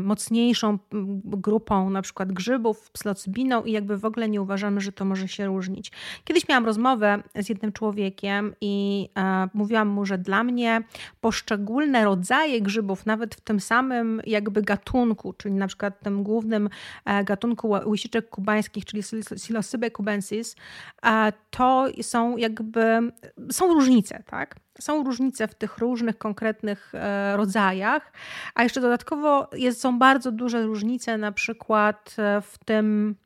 mocniejszą 0.00 0.78
grupą 1.24 1.90
na 1.90 2.02
przykład 2.02 2.32
grzybów, 2.32 2.90
psylocybiną 2.90 3.62
i 3.62 3.72
jakby 3.72 3.96
w 3.96 4.04
ogóle 4.04 4.28
nie 4.28 4.42
uważamy, 4.42 4.80
że 4.80 4.92
to 4.92 5.04
może 5.04 5.28
się 5.28 5.46
różnić. 5.46 5.92
Kiedyś 6.24 6.48
miałam 6.48 6.66
rozmowę 6.66 7.22
z 7.34 7.48
jednym 7.48 7.72
człowiekiem 7.72 8.54
i 8.60 9.08
e, 9.18 9.48
mówiłam 9.54 9.88
mu, 9.88 10.06
że 10.06 10.18
dla 10.18 10.44
mnie 10.44 10.82
poszczególne 11.20 12.04
rodzaje 12.04 12.62
grzybów, 12.62 13.06
nawet 13.06 13.34
w 13.34 13.40
tym 13.40 13.60
samym 13.60 14.22
jakby 14.26 14.62
gatunku, 14.62 15.32
czyli 15.32 15.54
na 15.54 15.66
przykład 15.66 16.00
tym 16.00 16.22
głównym 16.22 16.68
e, 17.04 17.24
gatunku 17.24 17.70
łysiczek 17.86 18.30
kubańskich, 18.30 18.84
czyli 18.84 19.02
Psilocybe 19.36 19.90
cubensis, 19.90 20.56
to 21.50 21.86
są 22.02 22.36
jakby, 22.36 23.12
są 23.50 23.74
różnice, 23.74 24.22
tak? 24.26 24.56
Są 24.80 25.04
różnice 25.04 25.48
w 25.48 25.54
tych 25.54 25.78
różnych 25.78 26.18
konkretnych 26.18 26.92
e, 26.94 27.36
rodzajach, 27.36 28.12
a 28.54 28.62
jeszcze 28.62 28.80
dodatkowo 28.80 29.48
jest, 29.52 29.80
są 29.80 29.98
bardzo 29.98 30.32
duże 30.32 30.62
różnice 30.62 31.18
na 31.18 31.32
przykład 31.32 32.16
e, 32.18 32.40
w 32.40 32.58
tym, 32.64 33.16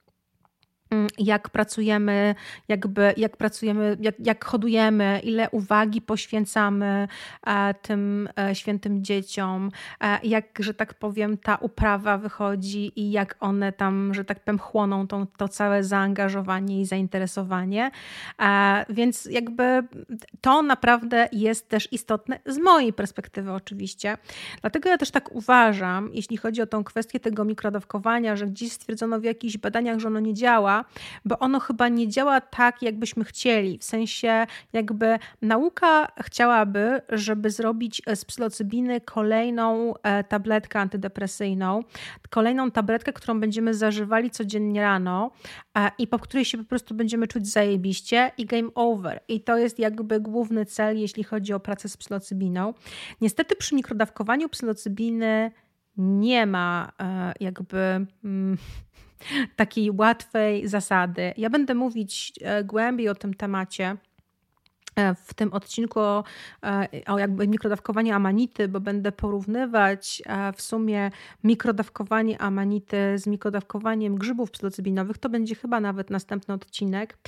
jak 1.19 1.51
pracujemy, 1.51 2.35
jakby, 2.69 3.15
jak 3.17 3.37
pracujemy, 3.37 3.97
jak, 4.01 4.15
jak 4.19 4.45
hodujemy, 4.45 5.21
ile 5.25 5.51
uwagi 5.51 6.01
poświęcamy 6.01 7.09
e, 7.47 7.75
tym 7.75 8.29
e, 8.39 8.55
świętym 8.55 9.05
dzieciom, 9.05 9.71
e, 10.01 10.19
jak, 10.23 10.59
że 10.59 10.75
tak 10.75 10.95
powiem, 10.95 11.39
ta 11.39 11.57
uprawa 11.57 12.19
wychodzi 12.19 13.01
i 13.01 13.11
jak 13.11 13.37
one 13.41 13.73
tam, 13.73 14.15
że 14.15 14.25
tak 14.25 14.41
powiem, 14.41 14.59
chłoną 14.59 15.07
tą, 15.07 15.27
to 15.27 15.49
całe 15.49 15.85
zaangażowanie 15.85 16.81
i 16.81 16.87
zainteresowanie. 16.87 17.91
Więc 18.89 19.25
jakby 19.25 19.83
to 20.41 20.63
naprawdę 20.63 21.29
jest 21.33 21.69
też 21.69 21.89
istotne 21.93 22.41
z 22.47 22.59
mojej 22.59 22.93
perspektywy 22.93 23.53
oczywiście. 23.53 24.19
Dlatego 24.61 24.89
ja 24.89 24.99
też 24.99 25.11
tak 25.11 25.33
uważam, 25.33 26.11
jeśli 26.13 26.37
chodzi 26.37 26.63
o 26.63 26.67
tą 26.67 26.85
kwestię 26.85 27.21
tego 27.21 27.45
mikrodawkowania, 27.45 28.37
że 28.37 28.47
gdzieś 28.47 28.73
stwierdzono 28.73 29.21
w 29.21 29.25
jakichś 29.25 29.57
badaniach, 29.57 29.99
że 29.99 30.09
ono 30.09 30.21
nie 30.21 30.35
działa, 30.35 30.82
bo 31.25 31.39
ono 31.39 31.61
chyba 31.61 31.89
nie 31.89 32.09
działa 32.09 32.41
tak, 32.41 32.83
jakbyśmy 32.83 33.25
chcieli. 33.25 33.79
W 33.79 33.85
sensie, 33.85 34.47
jakby 34.73 35.19
nauka 35.43 36.09
chciałaby, 36.23 37.01
żeby 37.09 37.51
zrobić 37.51 38.03
z 38.15 38.25
psylocybiny 38.25 39.01
kolejną 39.01 39.95
e, 40.03 40.25
tabletkę 40.25 40.81
antydepresyjną, 40.81 41.81
kolejną 42.31 42.71
tabletkę, 42.71 43.13
którą 43.13 43.41
będziemy 43.41 43.75
zażywali 43.75 44.31
codziennie 44.31 44.83
rano 44.83 45.31
e, 45.79 45.91
i 45.99 46.07
po 46.07 46.19
której 46.19 46.45
się 46.45 46.59
po 46.59 46.65
prostu 46.65 46.95
będziemy 46.95 47.27
czuć 47.27 47.49
zajebiście 47.49 48.31
i 48.39 48.47
game 48.47 48.69
over. 48.75 49.21
I 49.29 49.41
to 49.41 49.59
jest 49.59 49.79
jakby 49.79 50.21
główny 50.21 50.67
cel, 50.67 50.99
jeśli 50.99 51.25
chodzi 51.25 51.53
o 51.53 51.61
pracę 51.61 51.89
z 51.89 51.97
psylocybiną. 51.97 52.75
Niestety 53.21 53.57
przy 53.57 53.75
mikrodawkowaniu 53.75 54.49
psylocybiny 54.49 55.51
nie 55.97 56.47
ma 56.47 56.93
e, 57.01 57.33
jakby 57.41 58.07
mm, 58.25 58.59
takiej 59.57 59.91
łatwej 59.91 60.69
zasady. 60.69 61.35
Ja 61.37 61.51
będę 61.51 61.75
mówić 61.75 62.33
e, 62.41 62.65
głębiej 62.65 63.09
o 63.09 63.15
tym 63.15 63.35
temacie 63.35 63.97
e, 64.97 65.15
w 65.15 65.35
tym 65.35 65.53
odcinku 65.53 66.01
o, 66.01 66.25
e, 66.65 66.89
o 67.07 67.19
jakby 67.19 67.49
mikrodawkowanie 67.49 68.15
amanity, 68.15 68.69
bo 68.69 68.81
będę 68.81 69.13
porównywać 69.13 70.23
w 70.57 70.63
sumie 70.63 71.11
mikrodawkowanie 71.45 72.39
amanity 72.41 73.19
z 73.19 73.27
mikrodawkowaniem 73.27 74.15
grzybów 74.15 74.51
psylocybinowych. 74.51 75.19
To 75.19 75.29
będzie 75.29 75.55
chyba 75.55 75.81
nawet 75.81 76.11
następny 76.11 76.55
odcinek, 76.55 77.19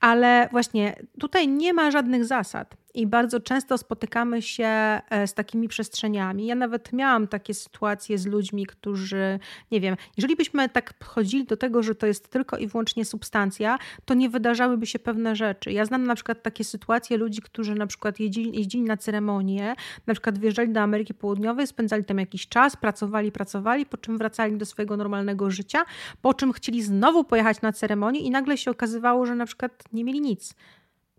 ale 0.00 0.48
właśnie 0.52 0.96
tutaj 1.20 1.48
nie 1.48 1.72
ma 1.72 1.90
żadnych 1.90 2.24
zasad. 2.24 2.83
I 2.94 3.06
bardzo 3.06 3.40
często 3.40 3.78
spotykamy 3.78 4.42
się 4.42 4.64
e, 4.64 5.26
z 5.26 5.34
takimi 5.34 5.68
przestrzeniami. 5.68 6.46
Ja 6.46 6.54
nawet 6.54 6.92
miałam 6.92 7.28
takie 7.28 7.54
sytuacje 7.54 8.18
z 8.18 8.26
ludźmi, 8.26 8.66
którzy, 8.66 9.38
nie 9.70 9.80
wiem, 9.80 9.96
jeżeli 10.16 10.36
byśmy 10.36 10.68
tak 10.68 10.92
podchodzili 10.94 11.44
do 11.44 11.56
tego, 11.56 11.82
że 11.82 11.94
to 11.94 12.06
jest 12.06 12.28
tylko 12.28 12.56
i 12.58 12.66
wyłącznie 12.66 13.04
substancja, 13.04 13.78
to 14.04 14.14
nie 14.14 14.30
wydarzałyby 14.30 14.86
się 14.86 14.98
pewne 14.98 15.36
rzeczy. 15.36 15.72
Ja 15.72 15.84
znam 15.84 16.06
na 16.06 16.14
przykład 16.14 16.42
takie 16.42 16.64
sytuacje 16.64 17.16
ludzi, 17.16 17.42
którzy 17.42 17.74
na 17.74 17.86
przykład 17.86 18.20
jeździli, 18.20 18.58
jeździli 18.58 18.84
na 18.84 18.96
ceremonie, 18.96 19.74
na 20.06 20.14
przykład 20.14 20.38
wjeżdżali 20.38 20.72
do 20.72 20.80
Ameryki 20.80 21.14
Południowej, 21.14 21.66
spędzali 21.66 22.04
tam 22.04 22.18
jakiś 22.18 22.48
czas, 22.48 22.76
pracowali, 22.76 23.32
pracowali, 23.32 23.86
po 23.86 23.96
czym 23.96 24.18
wracali 24.18 24.56
do 24.56 24.66
swojego 24.66 24.96
normalnego 24.96 25.50
życia, 25.50 25.84
po 26.22 26.34
czym 26.34 26.52
chcieli 26.52 26.82
znowu 26.82 27.24
pojechać 27.24 27.62
na 27.62 27.72
ceremonię 27.72 28.20
i 28.20 28.30
nagle 28.30 28.58
się 28.58 28.70
okazywało, 28.70 29.26
że 29.26 29.34
na 29.34 29.46
przykład 29.46 29.84
nie 29.92 30.04
mieli 30.04 30.20
nic 30.20 30.54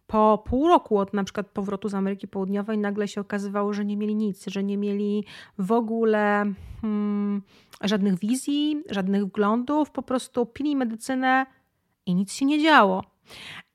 po 0.08 0.44
pół 0.46 0.68
roku 0.68 0.98
od 0.98 1.14
na 1.14 1.24
przykład 1.24 1.48
powrotu 1.48 1.90
z 1.90 1.94
Ameryki 1.94 2.28
Południowej 2.28 2.78
nagle 2.78 3.08
się 3.08 3.22
okazywało, 3.22 3.74
że 3.74 3.86
nie 3.86 3.98
mieli 3.98 4.16
nic, 4.16 4.46
że 4.48 4.64
nie 4.64 4.78
mieli 4.78 5.26
w 5.58 5.72
ogóle 5.72 6.46
hmm, 6.82 7.42
żadnych 7.82 8.20
wizji, 8.20 8.84
żadnych 8.90 9.26
wglądów, 9.26 9.92
po 9.92 10.02
prostu 10.02 10.46
pili 10.46 10.76
medycynę 10.76 11.46
i 12.06 12.16
nic 12.16 12.34
się 12.34 12.46
nie 12.46 12.64
działo. 12.64 13.04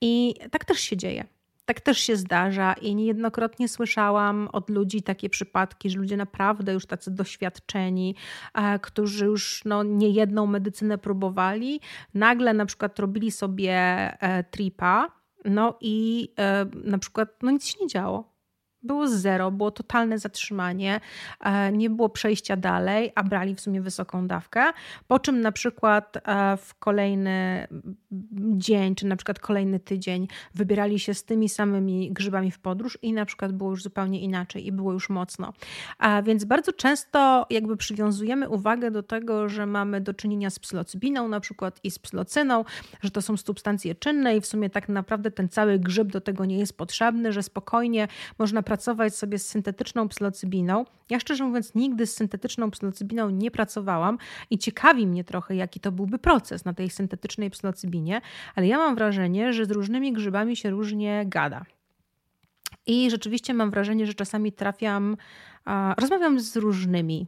I 0.00 0.34
tak 0.50 0.64
też 0.64 0.80
się 0.80 0.96
dzieje. 0.96 1.24
Tak 1.64 1.80
też 1.80 1.98
się 1.98 2.16
zdarza 2.16 2.72
i 2.72 2.94
niejednokrotnie 2.94 3.68
słyszałam 3.68 4.48
od 4.52 4.70
ludzi 4.70 5.02
takie 5.02 5.30
przypadki, 5.30 5.90
że 5.90 5.98
ludzie 5.98 6.16
naprawdę 6.16 6.72
już 6.72 6.86
tacy 6.86 7.10
doświadczeni, 7.10 8.14
e, 8.54 8.78
którzy 8.78 9.24
już 9.24 9.62
no, 9.64 9.82
niejedną 9.82 10.46
medycynę 10.46 10.98
próbowali, 10.98 11.80
nagle 12.14 12.54
na 12.54 12.66
przykład 12.66 12.98
robili 12.98 13.30
sobie 13.30 13.72
e, 14.20 14.44
tripa, 14.44 15.19
no 15.44 15.78
i 15.80 16.28
e, 16.38 16.66
na 16.84 16.98
przykład 16.98 17.28
no 17.42 17.50
nic 17.50 17.64
się 17.66 17.78
nie 17.80 17.86
działo. 17.86 18.29
Było 18.82 19.08
zero, 19.08 19.50
było 19.50 19.70
totalne 19.70 20.18
zatrzymanie, 20.18 21.00
e, 21.40 21.72
nie 21.72 21.90
było 21.90 22.08
przejścia 22.08 22.56
dalej, 22.56 23.12
a 23.14 23.22
brali 23.22 23.54
w 23.54 23.60
sumie 23.60 23.80
wysoką 23.80 24.26
dawkę. 24.26 24.64
Po 25.08 25.18
czym 25.18 25.40
na 25.40 25.52
przykład 25.52 26.16
e, 26.16 26.56
w 26.56 26.74
kolejny 26.74 27.66
dzień, 28.56 28.94
czy 28.94 29.06
na 29.06 29.16
przykład 29.16 29.38
kolejny 29.38 29.80
tydzień 29.80 30.28
wybierali 30.54 30.98
się 30.98 31.14
z 31.14 31.24
tymi 31.24 31.48
samymi 31.48 32.12
grzybami 32.12 32.50
w 32.50 32.58
podróż 32.58 32.98
i 33.02 33.12
na 33.12 33.24
przykład 33.24 33.52
było 33.52 33.70
już 33.70 33.82
zupełnie 33.82 34.20
inaczej 34.20 34.66
i 34.66 34.72
było 34.72 34.92
już 34.92 35.08
mocno. 35.08 35.52
A 35.98 36.22
więc 36.22 36.44
bardzo 36.44 36.72
często 36.72 37.46
jakby 37.50 37.76
przywiązujemy 37.76 38.48
uwagę 38.48 38.90
do 38.90 39.02
tego, 39.02 39.48
że 39.48 39.66
mamy 39.66 40.00
do 40.00 40.14
czynienia 40.14 40.50
z 40.50 40.58
psylocybiną 40.58 41.28
na 41.28 41.40
przykład 41.40 41.80
i 41.84 41.90
z 41.90 41.98
psylocyną, 41.98 42.64
że 43.02 43.10
to 43.10 43.22
są 43.22 43.36
substancje 43.36 43.94
czynne 43.94 44.36
i 44.36 44.40
w 44.40 44.46
sumie 44.46 44.70
tak 44.70 44.88
naprawdę 44.88 45.30
ten 45.30 45.48
cały 45.48 45.78
grzyb 45.78 46.08
do 46.08 46.20
tego 46.20 46.44
nie 46.44 46.58
jest 46.58 46.76
potrzebny, 46.76 47.32
że 47.32 47.42
spokojnie 47.42 48.08
można 48.38 48.62
pracować 48.70 49.16
sobie 49.16 49.38
z 49.38 49.46
syntetyczną 49.46 50.08
psylocybiną. 50.08 50.84
Ja 51.10 51.20
szczerze 51.20 51.44
mówiąc 51.44 51.74
nigdy 51.74 52.06
z 52.06 52.14
syntetyczną 52.14 52.70
psylocybiną 52.70 53.30
nie 53.30 53.50
pracowałam 53.50 54.18
i 54.50 54.58
ciekawi 54.58 55.06
mnie 55.06 55.24
trochę, 55.24 55.56
jaki 55.56 55.80
to 55.80 55.92
byłby 55.92 56.18
proces 56.18 56.64
na 56.64 56.74
tej 56.74 56.90
syntetycznej 56.90 57.50
psylocybinie, 57.50 58.20
ale 58.54 58.66
ja 58.66 58.78
mam 58.78 58.94
wrażenie, 58.94 59.52
że 59.52 59.66
z 59.66 59.70
różnymi 59.70 60.12
grzybami 60.12 60.56
się 60.56 60.70
różnie 60.70 61.24
gada. 61.26 61.64
I 62.86 63.10
rzeczywiście 63.10 63.54
mam 63.54 63.70
wrażenie, 63.70 64.06
że 64.06 64.14
czasami 64.14 64.52
trafiam, 64.52 65.16
rozmawiam 65.98 66.40
z 66.40 66.56
różnymi 66.56 67.26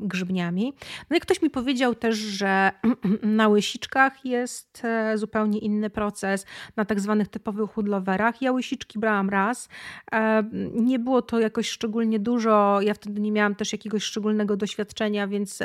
grzybniami. 0.00 0.74
No 1.10 1.16
i 1.16 1.20
ktoś 1.20 1.42
mi 1.42 1.50
powiedział 1.50 1.94
też, 1.94 2.16
że 2.16 2.72
na 3.22 3.48
łysiczkach 3.48 4.24
jest 4.24 4.84
e, 4.84 5.18
zupełnie 5.18 5.58
inny 5.58 5.90
proces, 5.90 6.46
na 6.76 6.84
tak 6.84 7.00
zwanych 7.00 7.28
typowych 7.28 7.70
hudlowerach. 7.70 8.42
Ja 8.42 8.52
łysiczki 8.52 8.98
brałam 8.98 9.30
raz. 9.30 9.68
E, 10.12 10.44
nie 10.74 10.98
było 10.98 11.22
to 11.22 11.40
jakoś 11.40 11.68
szczególnie 11.68 12.18
dużo, 12.18 12.80
ja 12.80 12.94
wtedy 12.94 13.20
nie 13.20 13.32
miałam 13.32 13.54
też 13.54 13.72
jakiegoś 13.72 14.02
szczególnego 14.02 14.56
doświadczenia, 14.56 15.26
więc 15.26 15.58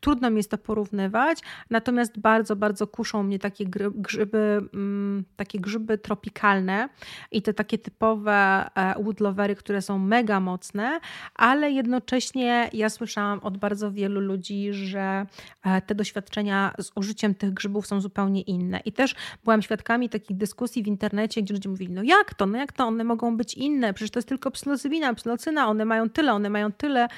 trudno 0.00 0.30
mi 0.30 0.36
jest 0.36 0.50
to 0.50 0.58
porównywać. 0.58 1.38
Natomiast 1.70 2.18
bardzo, 2.18 2.56
bardzo 2.56 2.86
kuszą 2.86 3.22
mnie 3.22 3.38
takie 3.38 3.64
grzyby, 3.94 4.68
mm, 4.74 5.24
takie 5.36 5.60
grzyby 5.60 5.98
tropikalne 5.98 6.88
i 7.30 7.42
te 7.42 7.54
takie 7.54 7.78
typowe 7.78 8.70
woodlovery, 8.96 9.54
które 9.54 9.82
są 9.82 9.98
mega 9.98 10.40
mocne, 10.40 11.00
ale 11.34 11.70
jednocześnie 11.70 12.70
ja 12.72 12.90
słyszę 12.90 13.13
słyszałam 13.14 13.38
od 13.38 13.58
bardzo 13.58 13.92
wielu 13.92 14.20
ludzi, 14.20 14.72
że 14.72 15.26
e, 15.64 15.80
te 15.82 15.94
doświadczenia 15.94 16.74
z 16.80 16.90
użyciem 16.94 17.34
tych 17.34 17.54
grzybów 17.54 17.86
są 17.86 18.00
zupełnie 18.00 18.40
inne. 18.40 18.80
I 18.84 18.92
też 18.92 19.14
byłam 19.44 19.62
świadkami 19.62 20.08
takich 20.08 20.36
dyskusji 20.36 20.82
w 20.82 20.86
internecie, 20.86 21.42
gdzie 21.42 21.54
ludzie 21.54 21.68
mówili, 21.68 21.92
no 21.92 22.02
jak 22.02 22.34
to, 22.34 22.46
no 22.46 22.58
jak 22.58 22.72
to, 22.72 22.84
one 22.86 23.04
mogą 23.04 23.36
być 23.36 23.54
inne, 23.54 23.94
przecież 23.94 24.10
to 24.10 24.18
jest 24.18 24.28
tylko 24.28 24.50
psylocybina, 24.50 25.14
psylocyna, 25.14 25.68
one 25.68 25.84
mają 25.84 26.10
tyle, 26.10 26.32
one 26.32 26.50
mają 26.50 26.72
tyle. 26.72 27.08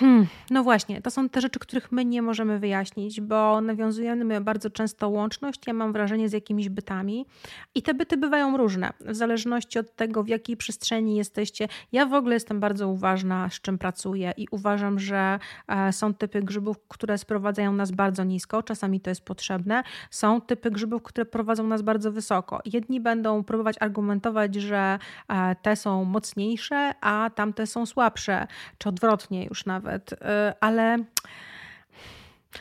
Hmm, 0.00 0.26
no 0.50 0.62
właśnie, 0.62 1.02
to 1.02 1.10
są 1.10 1.28
te 1.28 1.40
rzeczy, 1.40 1.58
których 1.58 1.92
my 1.92 2.04
nie 2.04 2.22
możemy 2.22 2.58
wyjaśnić, 2.58 3.20
bo 3.20 3.60
nawiązujemy 3.60 4.40
bardzo 4.40 4.70
często 4.70 5.08
łączność, 5.08 5.60
ja 5.66 5.72
mam 5.72 5.92
wrażenie, 5.92 6.28
z 6.28 6.32
jakimiś 6.32 6.68
bytami 6.68 7.26
i 7.74 7.82
te 7.82 7.94
byty 7.94 8.16
bywają 8.16 8.56
różne, 8.56 8.92
w 9.00 9.14
zależności 9.14 9.78
od 9.78 9.96
tego, 9.96 10.22
w 10.22 10.28
jakiej 10.28 10.56
przestrzeni 10.56 11.16
jesteście. 11.16 11.68
Ja 11.92 12.06
w 12.06 12.14
ogóle 12.14 12.34
jestem 12.34 12.60
bardzo 12.60 12.88
uważna, 12.88 13.48
z 13.50 13.60
czym 13.60 13.78
pracuję 13.78 14.32
i 14.36 14.46
uważam, 14.50 14.98
że 14.98 15.38
e, 15.68 15.92
są 15.92 16.14
typy 16.14 16.42
grzybów, 16.42 16.76
które 16.88 17.18
sprowadzają 17.18 17.72
nas 17.72 17.90
bardzo 17.90 18.24
nisko, 18.24 18.62
czasami 18.62 19.00
to 19.00 19.10
jest 19.10 19.24
potrzebne. 19.24 19.82
Są 20.10 20.40
typy 20.40 20.70
grzybów, 20.70 21.02
które 21.02 21.24
prowadzą 21.24 21.66
nas 21.66 21.82
bardzo 21.82 22.12
wysoko. 22.12 22.60
Jedni 22.64 23.00
będą 23.00 23.44
próbować 23.44 23.76
argumentować, 23.80 24.54
że 24.54 24.98
e, 25.28 25.56
te 25.62 25.76
są 25.76 26.04
mocniejsze, 26.04 26.92
a 27.00 27.30
tamte 27.34 27.66
są 27.66 27.86
słabsze, 27.86 28.46
czy 28.78 28.88
odwrotnie 28.88 29.44
już 29.44 29.66
nawet, 29.68 30.12
y, 30.12 30.16
ale 30.60 30.98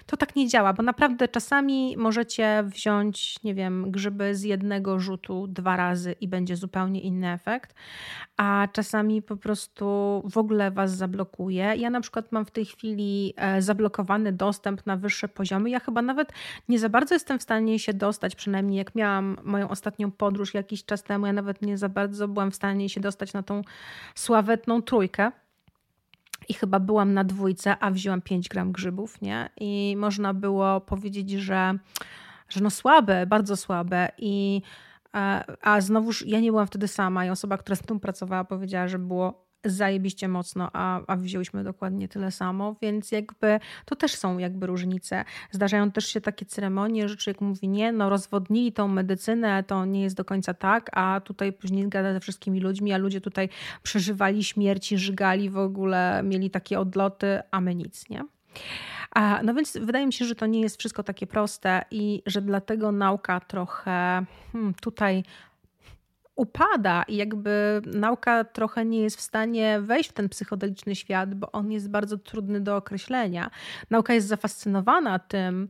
to 0.06 0.18
tak 0.18 0.36
nie 0.36 0.48
działa, 0.48 0.74
bo 0.74 0.84
naprawdę 0.84 1.28
czasami 1.28 1.98
możecie 1.98 2.64
wziąć, 2.66 3.44
nie 3.44 3.54
wiem, 3.56 3.92
grzyby 3.92 4.36
z 4.36 4.44
jednego 4.44 5.00
rzutu 5.00 5.48
dwa 5.48 5.76
razy 5.76 6.16
i 6.22 6.28
będzie 6.28 6.56
zupełnie 6.56 7.02
inny 7.02 7.32
efekt, 7.32 7.74
a 8.38 8.68
czasami 8.72 9.22
po 9.22 9.38
prostu 9.38 9.86
w 10.32 10.38
ogóle 10.38 10.72
was 10.72 10.92
zablokuje. 10.92 11.74
Ja 11.78 11.90
na 11.90 12.02
przykład 12.02 12.32
mam 12.32 12.46
w 12.46 12.52
tej 12.52 12.66
chwili 12.66 13.34
e, 13.38 13.62
zablokowany 13.62 14.32
dostęp 14.32 14.86
na 14.86 14.98
wyższe 14.98 15.28
poziomy. 15.28 15.70
Ja 15.70 15.80
chyba 15.80 16.02
nawet 16.02 16.34
nie 16.70 16.80
za 16.80 16.90
bardzo 16.90 17.16
jestem 17.16 17.40
w 17.40 17.44
stanie 17.44 17.80
się 17.80 17.94
dostać, 17.94 18.36
przynajmniej 18.36 18.78
jak 18.78 18.96
miałam 18.96 19.38
moją 19.44 19.70
ostatnią 19.70 20.12
podróż 20.12 20.54
jakiś 20.54 20.86
czas 20.86 21.04
temu, 21.04 21.26
ja 21.26 21.34
nawet 21.34 21.62
nie 21.62 21.78
za 21.78 21.90
bardzo 21.90 22.28
byłam 22.28 22.52
w 22.52 22.56
stanie 22.56 22.90
się 22.90 23.00
dostać 23.00 23.34
na 23.34 23.44
tą 23.44 23.62
sławetną 24.16 24.82
trójkę 24.82 25.32
i 26.50 26.54
chyba 26.54 26.80
byłam 26.80 27.14
na 27.14 27.24
dwójce, 27.24 27.78
a 27.80 27.92
wzięłam 27.92 28.22
5 28.22 28.50
gram 28.50 28.72
grzybów, 28.72 29.22
nie? 29.22 29.50
I 29.58 29.96
można 29.98 30.34
było 30.34 30.82
powiedzieć, 30.82 31.32
że, 31.32 31.74
że 32.50 32.62
no 32.62 32.70
słabe, 32.70 33.26
bardzo 33.26 33.58
słabe 33.58 34.10
i 34.18 34.62
e, 35.16 35.44
a 35.62 35.82
znowuż 35.82 36.26
ja 36.26 36.40
nie 36.40 36.52
byłam 36.52 36.68
wtedy 36.68 36.88
sama 36.88 37.26
i 37.26 37.30
osoba, 37.30 37.58
która 37.58 37.76
z 37.76 37.82
tym 37.82 38.00
pracowała 38.00 38.44
powiedziała, 38.44 38.88
że 38.88 39.00
było 39.00 39.47
zajebiście 39.70 40.28
mocno, 40.28 40.70
a, 40.74 41.02
a 41.08 41.16
wzięłyśmy 41.16 41.64
dokładnie 41.64 42.08
tyle 42.08 42.32
samo, 42.32 42.76
więc 42.82 43.12
jakby 43.12 43.60
to 43.86 43.96
też 43.96 44.16
są 44.16 44.38
jakby 44.38 44.68
różnice. 44.68 45.26
Zdarzają 45.52 45.92
też 45.92 46.08
się 46.08 46.22
takie 46.22 46.46
ceremonie, 46.46 47.10
że 47.10 47.18
człowiek 47.18 47.42
mówi 47.42 47.68
nie, 47.68 47.92
no 47.92 48.10
rozwodnili 48.10 48.72
tą 48.72 48.88
medycynę, 48.88 49.64
to 49.64 49.86
nie 49.86 50.02
jest 50.02 50.16
do 50.16 50.26
końca 50.26 50.54
tak, 50.54 50.90
a 50.94 51.22
tutaj 51.24 51.54
później 51.54 51.90
gada 51.90 52.14
ze 52.14 52.20
wszystkimi 52.20 52.60
ludźmi, 52.60 52.94
a 52.94 52.98
ludzie 52.98 53.22
tutaj 53.22 53.50
przeżywali 53.84 54.44
śmierci, 54.44 54.98
żygali 54.98 55.50
w 55.50 55.58
ogóle, 55.58 56.22
mieli 56.24 56.50
takie 56.50 56.80
odloty, 56.80 57.40
a 57.52 57.62
my 57.62 57.76
nic, 57.76 58.10
nie? 58.10 58.24
A, 59.12 59.40
no 59.44 59.54
więc 59.54 59.78
wydaje 59.82 60.06
mi 60.06 60.14
się, 60.14 60.26
że 60.26 60.36
to 60.36 60.46
nie 60.46 60.62
jest 60.62 60.80
wszystko 60.80 61.04
takie 61.04 61.28
proste 61.28 61.86
i 61.92 62.24
że 62.26 62.42
dlatego 62.42 62.92
nauka 62.92 63.40
trochę 63.40 64.26
hmm, 64.52 64.74
tutaj 64.74 65.24
upada 66.38 67.04
i 67.08 67.16
jakby 67.16 67.82
nauka 67.86 68.44
trochę 68.44 68.86
nie 68.86 69.00
jest 69.00 69.18
w 69.18 69.22
stanie 69.22 69.82
wejść 69.82 70.10
w 70.10 70.14
ten 70.14 70.30
psychodeliczny 70.30 70.96
świat, 70.96 71.36
bo 71.36 71.52
on 71.52 71.72
jest 71.72 71.90
bardzo 71.90 72.18
trudny 72.18 72.62
do 72.62 72.76
określenia. 72.76 73.50
Nauka 73.90 74.14
jest 74.14 74.28
zafascynowana 74.28 75.20
tym, 75.20 75.70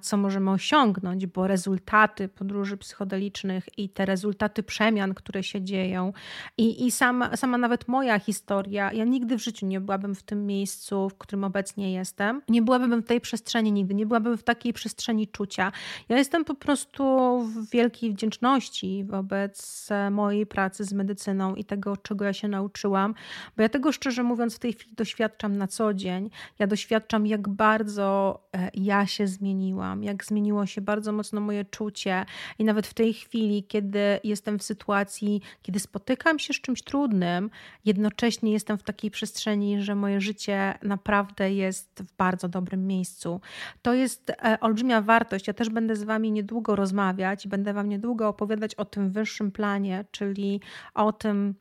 co 0.00 0.16
możemy 0.16 0.50
osiągnąć, 0.50 1.26
bo 1.26 1.46
rezultaty 1.46 2.28
podróży 2.28 2.76
psychodelicznych 2.76 3.78
i 3.78 3.88
te 3.88 4.06
rezultaty 4.06 4.62
przemian, 4.62 5.14
które 5.14 5.42
się 5.42 5.62
dzieją 5.62 6.12
i, 6.58 6.86
i 6.86 6.90
sama, 6.90 7.36
sama 7.36 7.58
nawet 7.58 7.88
moja 7.88 8.18
historia, 8.18 8.92
ja 8.92 9.04
nigdy 9.04 9.38
w 9.38 9.42
życiu 9.42 9.66
nie 9.66 9.80
byłabym 9.80 10.14
w 10.14 10.22
tym 10.22 10.46
miejscu, 10.46 11.08
w 11.08 11.18
którym 11.18 11.44
obecnie 11.44 11.92
jestem, 11.92 12.42
nie 12.48 12.62
byłabym 12.62 13.02
w 13.02 13.06
tej 13.06 13.20
przestrzeni 13.20 13.72
nigdy, 13.72 13.94
nie 13.94 14.06
byłabym 14.06 14.36
w 14.36 14.42
takiej 14.42 14.72
przestrzeni 14.72 15.28
czucia. 15.28 15.72
Ja 16.08 16.18
jestem 16.18 16.44
po 16.44 16.54
prostu 16.54 17.04
w 17.40 17.70
wielkiej 17.70 18.12
wdzięczności 18.12 19.04
wobec 19.04 19.88
mojej 20.10 20.46
pracy 20.46 20.84
z 20.84 20.92
medycyną 20.92 21.54
i 21.54 21.64
tego, 21.64 21.96
czego 21.96 22.24
ja 22.24 22.32
się 22.32 22.48
nauczyłam, 22.48 23.14
bo 23.56 23.62
ja 23.62 23.68
tego 23.68 23.92
szczerze 23.92 24.22
mówiąc 24.22 24.56
w 24.56 24.58
tej 24.58 24.72
chwili 24.72 24.94
doświadczam 24.94 25.56
na 25.56 25.66
co 25.66 25.94
dzień. 25.94 26.30
Ja 26.58 26.66
doświadczam, 26.66 27.26
jak 27.26 27.48
bardzo 27.48 28.38
e, 28.56 28.70
ja 28.74 29.06
się 29.06 29.26
zmieniłam, 29.26 30.04
jak 30.04 30.24
zmieniło 30.24 30.66
się 30.66 30.80
bardzo 30.80 31.12
mocno 31.12 31.40
moje 31.40 31.64
czucie 31.64 32.24
i 32.58 32.64
nawet 32.64 32.86
w 32.86 32.94
tej 32.94 33.14
chwili, 33.14 33.64
kiedy 33.64 34.20
jestem 34.24 34.58
w 34.58 34.62
sytuacji, 34.62 35.40
kiedy 35.62 35.80
spotykam 35.80 36.38
się 36.38 36.54
z 36.54 36.60
czymś 36.60 36.82
trudnym, 36.82 37.50
jednocześnie 37.84 38.52
jestem 38.52 38.78
w 38.78 38.82
takiej 38.82 39.10
przestrzeni, 39.10 39.82
że 39.82 39.94
moje 39.94 40.20
życie 40.20 40.74
naprawdę 40.82 41.54
jest 41.54 42.02
w 42.02 42.16
bardzo 42.16 42.48
dobrym 42.48 42.86
miejscu. 42.86 43.40
To 43.82 43.94
jest 43.94 44.30
e, 44.30 44.60
olbrzymia 44.60 45.02
wartość. 45.02 45.46
Ja 45.46 45.52
też 45.54 45.70
będę 45.70 45.96
z 45.96 46.02
Wami 46.02 46.32
niedługo 46.32 46.76
rozmawiać 46.76 47.48
będę 47.52 47.72
Wam 47.72 47.88
niedługo 47.88 48.28
opowiadać 48.28 48.74
o 48.74 48.84
tym 48.84 49.10
wyższym 49.10 49.52
planie, 49.52 49.81
czyli 50.10 50.60
o 50.94 51.12
tym, 51.12 51.54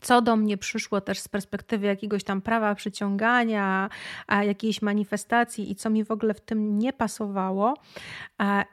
co 0.00 0.22
do 0.22 0.36
mnie 0.36 0.56
przyszło 0.56 1.00
też 1.00 1.18
z 1.18 1.28
perspektywy 1.28 1.86
jakiegoś 1.86 2.24
tam 2.24 2.40
prawa 2.40 2.74
przyciągania, 2.74 3.90
jakiejś 4.42 4.82
manifestacji 4.82 5.70
i 5.70 5.74
co 5.74 5.90
mi 5.90 6.04
w 6.04 6.10
ogóle 6.10 6.34
w 6.34 6.40
tym 6.40 6.78
nie 6.78 6.92
pasowało, 6.92 7.74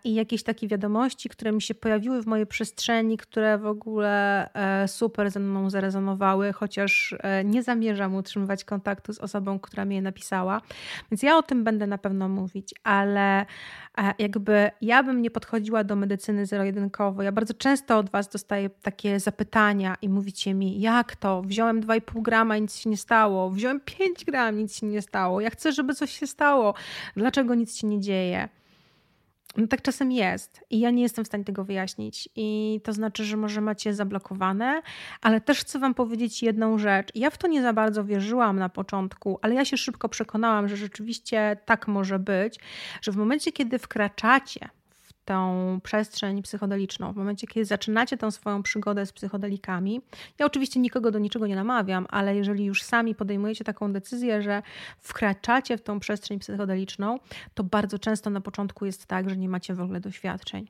i 0.04 0.14
jakieś 0.14 0.44
takie 0.44 0.68
wiadomości, 0.68 1.30
które 1.30 1.52
mi 1.52 1.62
się 1.62 1.76
pojawiły 1.76 2.22
w 2.22 2.26
mojej 2.26 2.48
przestrzeni, 2.48 3.18
które 3.18 3.58
w 3.58 3.66
ogóle 3.66 4.50
e, 4.54 4.88
super 4.88 5.32
ze 5.32 5.40
mną 5.40 5.70
zarezonowały, 5.70 6.54
chociaż 6.54 7.16
e, 7.20 7.44
nie 7.44 7.64
zamierzam 7.64 8.16
utrzymywać 8.16 8.64
kontaktu 8.64 9.14
z 9.14 9.20
osobą, 9.20 9.60
która 9.60 9.86
mi 9.86 9.96
je 9.96 10.02
napisała. 10.02 10.62
Więc 11.12 11.24
ja 11.24 11.38
o 11.38 11.44
tym 11.44 11.64
będę 11.64 11.88
na 11.88 11.98
pewno 11.98 12.30
mówić, 12.30 12.74
ale 12.84 13.46
jakby 14.20 14.72
ja 14.82 15.04
bym 15.04 15.22
nie 15.22 15.32
podchodziła 15.32 15.84
do 15.84 15.96
medycyny 15.96 16.46
zero-jedynkowo. 16.46 17.24
Ja 17.24 17.32
bardzo 17.32 17.54
często 17.54 17.98
od 17.98 18.10
Was 18.10 18.30
dostaję 18.30 18.70
takie 18.70 19.20
zapytania 19.20 19.96
i 20.02 20.10
mówicie 20.10 20.54
mi, 20.54 20.82
jak 20.82 21.15
to? 21.16 21.42
Wziąłem 21.42 21.82
2,5 21.82 22.22
grama 22.22 22.58
nic 22.58 22.76
się 22.76 22.90
nie 22.90 22.98
stało. 22.98 23.50
Wziąłem 23.50 23.80
5 23.80 24.26
gram, 24.26 24.58
nic 24.58 24.80
się 24.80 24.86
nie 24.86 25.02
stało. 25.02 25.42
Ja 25.42 25.50
chcę, 25.50 25.72
żeby 25.72 25.94
coś 25.94 26.12
się 26.12 26.28
stało. 26.28 26.74
Dlaczego 27.16 27.56
nic 27.56 27.78
się 27.78 27.88
nie 27.88 28.00
dzieje? 28.00 28.50
no 29.58 29.68
tak 29.68 29.82
czasem 29.82 30.12
jest 30.12 30.62
i 30.70 30.80
ja 30.80 30.92
nie 30.92 31.04
jestem 31.04 31.26
w 31.26 31.28
stanie 31.28 31.44
tego 31.44 31.64
wyjaśnić. 31.64 32.30
I 32.36 32.80
to 32.84 32.94
znaczy, 32.94 33.26
że 33.26 33.38
może 33.38 33.62
macie 33.62 33.94
zablokowane, 33.94 34.82
ale 35.22 35.42
też 35.42 35.60
chcę 35.60 35.80
Wam 35.80 35.94
powiedzieć 35.94 36.44
jedną 36.44 36.78
rzecz. 36.78 37.10
Ja 37.16 37.30
w 37.30 37.38
to 37.38 37.48
nie 37.48 37.62
za 37.62 37.74
bardzo 37.74 38.06
wierzyłam 38.06 38.60
na 38.60 38.70
początku, 38.70 39.40
ale 39.42 39.56
ja 39.56 39.66
się 39.66 39.78
szybko 39.78 40.10
przekonałam, 40.10 40.68
że 40.68 40.78
rzeczywiście 40.78 41.58
tak 41.66 41.88
może 41.88 42.20
być, 42.20 42.60
że 43.02 43.12
w 43.12 43.16
momencie, 43.16 43.52
kiedy 43.52 43.80
wkraczacie 43.80 44.70
tą 45.26 45.80
przestrzeń 45.84 46.42
psychodeliczną, 46.42 47.14
w 47.14 47.16
momencie, 47.16 47.48
kiedy 47.48 47.66
zaczynacie 47.66 48.18
tą 48.18 48.32
swoją 48.32 48.64
przygodę 48.64 49.06
z 49.06 49.12
psychodelikami, 49.12 50.02
ja 50.40 50.46
oczywiście 50.46 50.80
nikogo 50.80 51.12
do 51.12 51.20
niczego 51.20 51.48
nie 51.48 51.56
namawiam, 51.56 52.06
ale 52.10 52.36
jeżeli 52.36 52.66
już 52.66 52.84
sami 52.84 53.16
podejmujecie 53.16 53.64
taką 53.64 53.94
decyzję, 53.94 54.42
że 54.42 54.64
wkraczacie 55.00 55.78
w 55.78 55.82
tą 55.82 56.00
przestrzeń 56.00 56.40
psychodeliczną, 56.40 57.20
to 57.54 57.64
bardzo 57.64 58.00
często 58.00 58.30
na 58.30 58.42
początku 58.42 58.86
jest 58.86 59.06
tak, 59.06 59.30
że 59.30 59.38
nie 59.38 59.50
macie 59.50 59.74
w 59.74 59.82
ogóle 59.82 60.00
doświadczeń. 60.00 60.68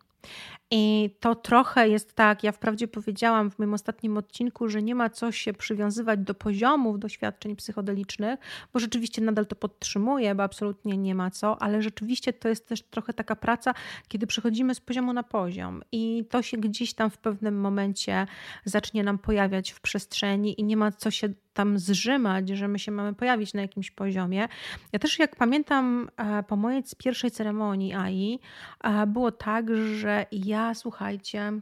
I 0.71 1.09
to 1.19 1.35
trochę 1.35 1.89
jest 1.89 2.13
tak, 2.13 2.43
ja 2.43 2.51
wprawdzie 2.51 2.87
powiedziałam 2.87 3.51
w 3.51 3.59
moim 3.59 3.73
ostatnim 3.73 4.17
odcinku, 4.17 4.69
że 4.69 4.81
nie 4.81 4.95
ma 4.95 5.09
co 5.09 5.31
się 5.31 5.53
przywiązywać 5.53 6.19
do 6.19 6.33
poziomów 6.33 6.99
doświadczeń 6.99 7.55
psychodelicznych, 7.55 8.39
bo 8.73 8.79
rzeczywiście 8.79 9.21
nadal 9.21 9.45
to 9.45 9.55
podtrzymuję, 9.55 10.35
bo 10.35 10.43
absolutnie 10.43 10.97
nie 10.97 11.15
ma 11.15 11.31
co, 11.31 11.61
ale 11.61 11.81
rzeczywiście 11.81 12.33
to 12.33 12.49
jest 12.49 12.67
też 12.67 12.81
trochę 12.81 13.13
taka 13.13 13.35
praca, 13.35 13.73
kiedy 14.07 14.27
przechodzimy 14.27 14.75
z 14.75 14.79
poziomu 14.79 15.13
na 15.13 15.23
poziom 15.23 15.83
i 15.91 16.25
to 16.29 16.41
się 16.41 16.57
gdzieś 16.57 16.93
tam 16.93 17.09
w 17.09 17.17
pewnym 17.17 17.59
momencie 17.59 18.27
zacznie 18.65 19.03
nam 19.03 19.17
pojawiać 19.17 19.71
w 19.71 19.81
przestrzeni 19.81 20.61
i 20.61 20.63
nie 20.63 20.77
ma 20.77 20.91
co 20.91 21.11
się 21.11 21.29
tam 21.55 21.79
zrzymać, 21.79 22.49
że 22.49 22.67
my 22.67 22.79
się 22.79 22.91
mamy 22.91 23.13
pojawić 23.13 23.53
na 23.53 23.61
jakimś 23.61 23.91
poziomie. 23.91 24.47
Ja 24.93 24.99
też 24.99 25.19
jak 25.19 25.35
pamiętam 25.35 26.09
e, 26.17 26.43
po 26.43 26.55
mojej 26.55 26.83
pierwszej 26.97 27.31
ceremonii 27.31 27.93
AI 27.93 28.39
e, 28.83 29.07
było 29.07 29.31
tak, 29.31 29.75
że 29.75 30.14
ja 30.31 30.73
słuchajcie 30.73 31.61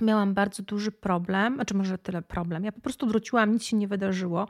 miałam 0.00 0.34
bardzo 0.34 0.62
duży 0.62 0.92
problem, 0.92 1.54
znaczy 1.54 1.74
może 1.74 1.98
tyle 1.98 2.22
problem. 2.22 2.64
Ja 2.64 2.72
po 2.72 2.80
prostu 2.80 3.06
wróciłam, 3.06 3.52
nic 3.52 3.64
się 3.64 3.76
nie 3.76 3.88
wydarzyło. 3.88 4.48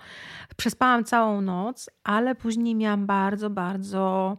Przespałam 0.56 1.04
całą 1.04 1.40
noc, 1.40 1.90
ale 2.04 2.34
później 2.34 2.74
miałam 2.74 3.06
bardzo, 3.06 3.50
bardzo 3.50 4.36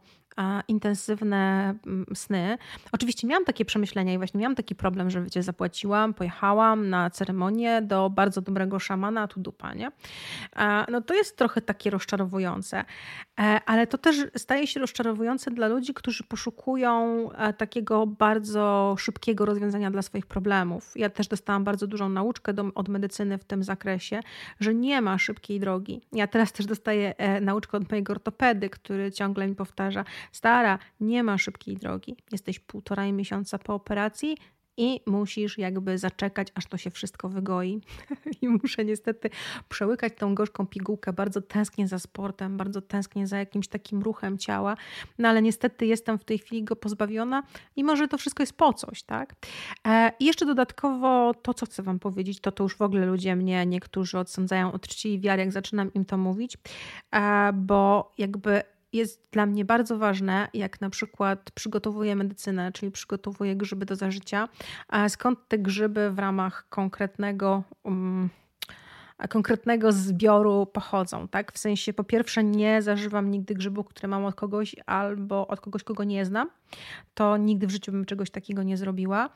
intensywne 0.68 1.76
mm, 1.88 2.06
sny. 2.14 2.58
Oczywiście 2.92 3.28
miałam 3.28 3.46
takie 3.46 3.66
przemyślenia 3.66 4.14
i 4.14 4.18
właśnie 4.18 4.40
miałam 4.40 4.56
taki 4.56 4.76
problem, 4.76 5.10
że 5.10 5.24
wiecie, 5.24 5.44
zapłaciłam, 5.44 6.14
pojechałam 6.14 6.90
na 6.90 7.10
ceremonię 7.10 7.82
do 7.82 8.10
bardzo 8.10 8.42
dobrego 8.42 8.80
szamana, 8.80 9.28
tu 9.28 9.40
dupa, 9.40 9.74
nie? 9.74 9.92
No 10.92 11.02
to 11.02 11.14
jest 11.14 11.38
trochę 11.38 11.62
takie 11.62 11.90
rozczarowujące, 11.90 12.86
e, 13.40 13.60
ale 13.66 13.88
to 13.88 13.98
też 13.98 14.16
staje 14.38 14.68
się 14.68 14.80
rozczarowujące 14.80 15.52
dla 15.52 15.68
ludzi, 15.68 15.94
którzy 15.94 16.24
poszukują 16.24 17.30
e, 17.32 17.54
takiego 17.54 18.08
bardzo 18.08 18.96
szybkiego 19.00 19.46
rozwiązania 19.46 19.92
dla 19.92 20.02
swoich 20.02 20.26
problemów. 20.26 20.92
Ja 20.96 21.10
też 21.10 21.28
dostałam 21.28 21.64
bardzo 21.64 21.88
dużą 21.88 22.10
nauczkę 22.10 22.54
do, 22.54 22.72
od 22.76 22.90
medycyny 22.90 23.38
w 23.38 23.44
tym 23.44 23.64
zakresie, 23.64 24.20
że 24.60 24.74
nie 24.74 25.02
ma 25.02 25.18
szybkiej 25.18 25.60
drogi. 25.60 26.02
Ja 26.12 26.28
teraz 26.28 26.52
też 26.52 26.66
dostaję 26.66 27.18
e, 27.18 27.42
nauczkę 27.42 27.78
od 27.78 27.92
mojego 27.92 28.14
ortopedy, 28.14 28.70
który 28.70 29.12
ciągle 29.12 29.48
mi 29.48 29.56
powtarza, 29.56 30.06
Stara, 30.32 30.80
nie 31.00 31.24
ma 31.24 31.38
szybkiej 31.38 31.78
drogi. 31.78 32.16
Jesteś 32.32 32.60
półtora 32.60 33.12
miesiąca 33.12 33.58
po 33.58 33.74
operacji, 33.74 34.38
i 34.78 35.02
musisz 35.06 35.58
jakby 35.58 35.98
zaczekać, 35.98 36.48
aż 36.56 36.66
to 36.66 36.78
się 36.78 36.90
wszystko 36.90 37.30
wygoi. 37.30 37.82
I 38.42 38.48
muszę 38.50 38.86
niestety 38.86 39.30
przełykać 39.70 40.14
tą 40.18 40.36
gorzką 40.36 40.68
pigułkę. 40.68 41.14
Bardzo 41.14 41.42
tęsknię 41.42 41.88
za 41.88 42.00
sportem, 42.00 42.58
bardzo 42.58 42.82
tęsknię 42.82 43.28
za 43.28 43.38
jakimś 43.38 43.68
takim 43.68 44.02
ruchem 44.02 44.38
ciała, 44.38 44.78
no 45.18 45.30
ale 45.30 45.42
niestety 45.42 45.86
jestem 45.86 46.18
w 46.18 46.24
tej 46.24 46.38
chwili 46.38 46.64
go 46.64 46.76
pozbawiona 46.76 47.44
i 47.76 47.84
może 47.84 48.08
to 48.08 48.18
wszystko 48.18 48.44
jest 48.44 48.58
po 48.58 48.74
coś, 48.74 49.04
tak? 49.04 49.36
E, 49.88 50.12
I 50.20 50.26
jeszcze 50.26 50.46
dodatkowo 50.46 51.34
to, 51.34 51.54
co 51.54 51.66
chcę 51.66 51.84
Wam 51.84 52.00
powiedzieć, 52.00 52.40
to 52.40 52.52
to 52.52 52.64
już 52.64 52.76
w 52.76 52.82
ogóle 52.82 53.06
ludzie 53.06 53.36
mnie 53.36 53.66
niektórzy 53.66 54.20
odsądzają 54.20 54.72
od 54.72 54.88
czci 54.88 55.14
i 55.14 55.20
wiary, 55.20 55.42
jak 55.42 55.52
zaczynam 55.52 55.94
im 55.94 56.06
to 56.06 56.18
mówić, 56.18 56.58
e, 57.12 57.54
bo 57.54 58.12
jakby 58.18 58.64
jest 58.96 59.28
dla 59.32 59.46
mnie 59.46 59.66
bardzo 59.66 59.98
ważne, 59.98 60.48
jak 60.54 60.82
na 60.82 60.90
przykład 60.90 61.52
przygotowuję 61.52 62.16
medycynę, 62.16 62.72
czyli 62.72 62.92
przygotowuję 62.92 63.56
grzyby 63.56 63.86
do 63.86 63.96
zażycia, 63.96 64.50
skąd 65.08 65.40
te 65.48 65.58
grzyby 65.58 66.12
w 66.12 66.20
ramach 66.20 66.66
konkretnego. 66.70 67.64
Um, 67.84 68.30
konkretnego 69.30 69.92
zbioru 69.92 70.66
pochodzą, 70.66 71.28
tak? 71.28 71.52
W 71.52 71.58
sensie 71.58 71.94
po 71.94 72.04
pierwsze 72.04 72.44
nie 72.44 72.82
zażywam 72.82 73.32
nigdy 73.32 73.54
grzybów, 73.54 73.88
które 73.88 74.08
mam 74.08 74.26
od 74.26 74.36
kogoś 74.36 74.76
albo 74.86 75.48
od 75.48 75.62
kogoś, 75.62 75.84
kogo 75.84 76.04
nie 76.04 76.26
znam. 76.26 76.50
To 77.14 77.38
nigdy 77.38 77.68
w 77.68 77.72
życiu 77.72 77.92
bym 77.92 78.06
czegoś 78.06 78.30
takiego 78.30 78.64
nie 78.64 78.78
zrobiła. 78.78 79.30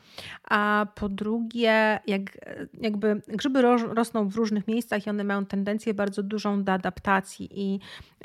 A 0.44 0.88
po 0.96 1.10
drugie, 1.10 2.00
jak, 2.08 2.38
jakby 2.82 3.22
grzyby 3.28 3.62
rosną 3.94 4.30
w 4.30 4.36
różnych 4.36 4.68
miejscach 4.68 5.08
i 5.08 5.10
one 5.10 5.24
mają 5.24 5.46
tendencję 5.46 5.94
bardzo 5.94 6.24
dużą 6.24 6.64
do 6.64 6.72
adaptacji 6.72 7.50
i 7.52 7.80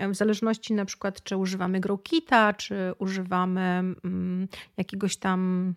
w 0.09 0.14
zależności 0.14 0.75
na 0.75 0.85
przykład 0.85 1.23
czy 1.23 1.37
używamy 1.37 1.81
grow 1.81 2.03
kita, 2.03 2.53
czy 2.53 2.93
używamy 2.99 3.61
mm, 4.05 4.49
jakiegoś 4.77 5.17
tam 5.17 5.75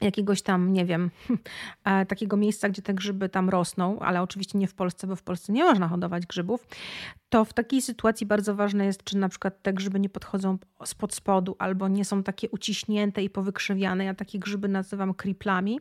jakiegoś 0.00 0.42
tam, 0.42 0.72
nie 0.72 0.84
wiem, 0.84 1.10
e, 1.84 2.06
takiego 2.06 2.36
miejsca, 2.36 2.68
gdzie 2.68 2.82
te 2.82 2.94
grzyby 2.94 3.28
tam 3.28 3.48
rosną, 3.48 3.98
ale 3.98 4.22
oczywiście 4.22 4.58
nie 4.58 4.68
w 4.68 4.74
Polsce, 4.74 5.06
bo 5.06 5.16
w 5.16 5.22
Polsce 5.22 5.52
nie 5.52 5.64
można 5.64 5.88
hodować 5.88 6.26
grzybów, 6.26 6.66
to 7.28 7.44
w 7.44 7.52
takiej 7.52 7.82
sytuacji 7.82 8.26
bardzo 8.26 8.54
ważne 8.54 8.86
jest, 8.86 9.04
czy 9.04 9.16
na 9.16 9.28
przykład 9.28 9.62
te 9.62 9.72
grzyby 9.72 10.00
nie 10.00 10.08
podchodzą 10.08 10.58
spod 10.84 11.14
spodu 11.14 11.56
albo 11.58 11.88
nie 11.88 12.04
są 12.04 12.22
takie 12.22 12.50
uciśnięte 12.50 13.22
i 13.22 13.30
powykrzywiane. 13.30 14.04
Ja 14.04 14.14
takie 14.14 14.38
grzyby 14.38 14.68
nazywam 14.68 15.14
kriplami. 15.14 15.80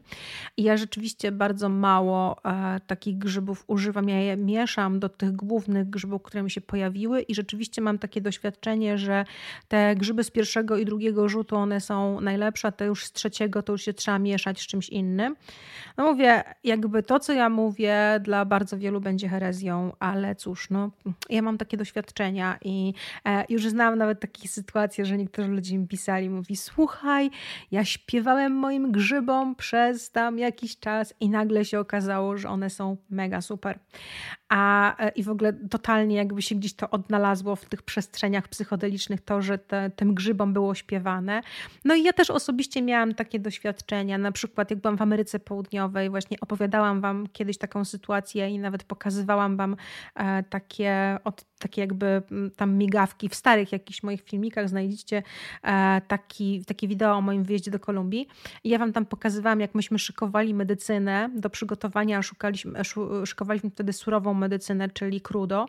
Ja 0.58 0.78
rzeczywiście 0.78 1.32
bardzo 1.32 1.70
mało 1.70 2.44
e, 2.46 2.80
takich 2.88 3.18
grzybów 3.18 3.64
używam. 3.68 4.10
Ja 4.10 4.20
je 4.20 4.38
mieszam 4.38 5.00
do 5.00 5.10
tych 5.10 5.36
głównych 5.36 5.90
grzybów, 5.90 6.24
które 6.24 6.44
mi 6.44 6.52
się 6.52 6.62
pojawiły 6.62 7.22
i 7.22 7.36
rzeczywiście 7.36 7.82
mam 7.82 8.00
takie 8.00 8.22
doświadczenie, 8.22 8.98
że 8.98 9.26
te 9.68 9.96
grzyby 9.96 10.24
z 10.24 10.32
pierwszego 10.32 10.78
i 10.78 10.86
drugiego 10.86 11.30
rzutu 11.30 11.56
one 11.56 11.82
są 11.82 12.22
najlepsze, 12.22 12.68
a 12.68 12.72
te 12.72 12.86
już 12.86 13.06
z 13.06 13.12
trzeciego 13.12 13.64
to 13.64 13.72
już 13.72 13.82
się 13.82 13.94
trzeba 13.94 14.20
mieszać 14.20 14.62
z 14.62 14.68
czymś 14.68 14.90
innym. 14.90 15.36
No 15.98 16.12
mówię, 16.12 16.44
jakby 16.64 17.04
to, 17.04 17.20
co 17.20 17.34
ja 17.34 17.50
mówię 17.50 18.20
dla 18.24 18.46
bardzo 18.46 18.78
wielu 18.78 19.02
będzie 19.02 19.30
herezją, 19.30 19.92
ale 20.00 20.36
cóż, 20.36 20.70
no 20.70 20.92
ja 21.38 21.42
mam 21.42 21.58
takie 21.58 21.78
doświadczenia 21.78 22.58
i 22.62 22.94
e, 23.26 23.46
już 23.50 23.68
znam 23.68 23.98
nawet 23.98 24.20
takie 24.20 24.48
sytuacje, 24.48 25.06
że 25.06 25.18
niektórzy 25.18 25.48
ludzie 25.48 25.78
mi 25.78 25.88
pisali, 25.88 26.30
mówi 26.30 26.56
słuchaj, 26.56 27.30
ja 27.72 27.86
śpiewałem 27.86 28.52
moim 28.56 28.92
grzybom 28.92 29.56
przez 29.56 30.12
tam 30.12 30.40
jakiś 30.40 30.80
czas 30.80 31.14
i 31.20 31.30
nagle 31.30 31.66
się 31.66 31.80
okazało, 31.80 32.38
że 32.38 32.50
one 32.50 32.70
są 32.70 32.98
mega 33.10 33.42
super. 33.42 33.80
A 34.50 34.96
e, 35.06 35.10
i 35.10 35.24
w 35.24 35.30
ogóle 35.30 35.54
totalnie 35.54 36.16
jakby 36.16 36.42
się 36.42 36.56
gdzieś 36.56 36.74
to 36.74 36.90
odnalazło 36.90 37.56
w 37.56 37.66
tych 37.66 37.82
przestrzeniach 37.82 38.48
psychodelicznych, 38.48 39.22
to, 39.22 39.42
że 39.42 39.58
te, 39.58 39.90
tym 39.90 40.14
grzybom 40.14 40.54
było 40.54 40.76
śpiewane. 40.76 41.42
No 41.86 41.96
i 41.96 42.04
ja 42.04 42.14
też 42.14 42.30
osobiście 42.30 42.82
miałam 42.82 43.14
takie 43.14 43.40
doświadczenia, 43.40 44.18
na 44.18 44.32
przykład 44.32 44.72
jak 44.72 44.80
byłam 44.80 44.98
w 44.98 45.02
Ameryce 45.02 45.40
Południowej, 45.40 46.10
właśnie 46.10 46.38
opowiadałam 46.42 47.02
wam 47.02 47.28
kiedyś 47.34 47.58
taką 47.58 47.86
sytuację 47.86 48.50
i 48.50 48.60
nawet 48.60 48.84
pokazywałam 48.84 49.58
wam 49.58 49.76
e, 50.16 50.44
takie 50.44 51.20
od 51.24 51.46
takie 51.60 51.82
jakby 51.82 52.22
tam 52.56 52.74
migawki 52.74 53.30
w 53.30 53.36
starych 53.36 53.72
jakichś 53.72 54.04
moich 54.04 54.22
filmikach 54.22 54.70
znajdziecie 54.70 55.24
e, 55.64 56.02
taki, 56.08 56.66
takie 56.66 56.88
wideo 56.88 57.16
o 57.16 57.22
moim 57.22 57.44
wyjeździe 57.44 57.72
do 57.72 57.80
Kolumbii. 57.80 58.28
I 58.64 58.70
ja 58.70 58.80
wam 58.80 58.94
tam 58.94 59.06
pokazywałam, 59.06 59.60
jak 59.60 59.76
myśmy 59.76 60.00
szykowali 60.00 60.54
medycynę 60.54 61.30
do 61.36 61.50
przygotowania, 61.50 62.22
szukaliśmy, 62.22 62.80
szykowaliśmy 63.26 63.70
wtedy 63.70 63.94
surową 63.94 64.34
medycynę, 64.38 64.90
czyli 64.90 65.22
crudo. 65.22 65.66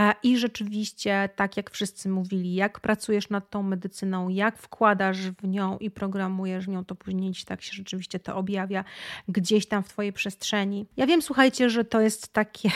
E, 0.00 0.14
I 0.22 0.38
rzeczywiście, 0.38 1.28
tak 1.36 1.56
jak 1.56 1.70
wszyscy 1.70 2.08
mówili, 2.08 2.54
jak 2.54 2.80
pracujesz 2.80 3.28
nad 3.30 3.50
tą 3.50 3.62
medycyną, 3.62 4.28
jak 4.28 4.58
wkładasz 4.58 5.30
w 5.30 5.48
nią 5.48 5.78
i 5.78 5.90
programujesz 5.90 6.68
nią, 6.68 6.84
to 6.84 6.94
później 6.94 7.32
tak 7.46 7.62
się 7.62 7.72
rzeczywiście 7.72 8.18
to 8.18 8.36
objawia 8.36 8.84
gdzieś 9.28 9.66
tam 9.66 9.82
w 9.82 9.88
twojej 9.88 10.12
przestrzeni. 10.12 10.86
Ja 10.96 11.06
wiem, 11.06 11.22
słuchajcie, 11.22 11.70
że 11.70 11.84
to 11.84 12.00
jest 12.00 12.32
takie 12.32 12.70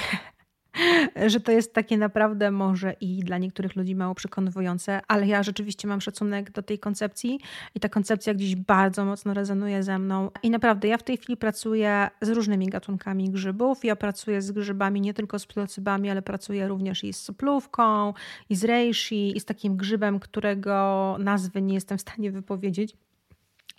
że 1.26 1.40
to 1.40 1.52
jest 1.52 1.74
takie 1.74 1.98
naprawdę 1.98 2.50
może 2.50 2.92
i 3.00 3.18
dla 3.18 3.38
niektórych 3.38 3.76
ludzi 3.76 3.94
mało 3.94 4.14
przekonywujące, 4.14 5.00
ale 5.08 5.26
ja 5.26 5.42
rzeczywiście 5.42 5.88
mam 5.88 6.00
szacunek 6.00 6.50
do 6.50 6.62
tej 6.62 6.78
koncepcji 6.78 7.40
i 7.74 7.80
ta 7.80 7.88
koncepcja 7.88 8.34
gdzieś 8.34 8.56
bardzo 8.56 9.04
mocno 9.04 9.34
rezonuje 9.34 9.82
ze 9.82 9.98
mną. 9.98 10.30
I 10.42 10.50
naprawdę 10.50 10.88
ja 10.88 10.98
w 10.98 11.02
tej 11.02 11.16
chwili 11.16 11.36
pracuję 11.36 12.10
z 12.20 12.28
różnymi 12.28 12.66
gatunkami 12.66 13.30
grzybów. 13.30 13.84
Ja 13.84 13.96
pracuję 13.96 14.42
z 14.42 14.52
grzybami 14.52 15.00
nie 15.00 15.14
tylko 15.14 15.38
z 15.38 15.46
psylocybami, 15.46 16.10
ale 16.10 16.22
pracuję 16.22 16.68
również 16.68 17.04
i 17.04 17.12
z 17.12 17.20
soplówką, 17.20 18.14
i 18.50 18.56
z 18.56 18.64
reishi, 18.64 19.36
i 19.36 19.40
z 19.40 19.44
takim 19.44 19.76
grzybem, 19.76 20.20
którego 20.20 21.16
nazwy 21.18 21.62
nie 21.62 21.74
jestem 21.74 21.98
w 21.98 22.00
stanie 22.00 22.30
wypowiedzieć. 22.30 22.96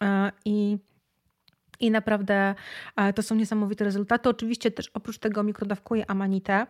E, 0.01 0.31
I 0.45 0.77
I 1.79 1.91
naprawdę 1.91 2.55
e, 2.95 3.13
to 3.13 3.23
są 3.23 3.35
niesamowite 3.35 3.85
rezultaty. 3.85 4.29
Oczywiście 4.29 4.71
też 4.71 4.91
oprócz 4.93 5.17
tego 5.17 5.43
mikrodawkuję 5.43 6.09
amanitę, 6.11 6.67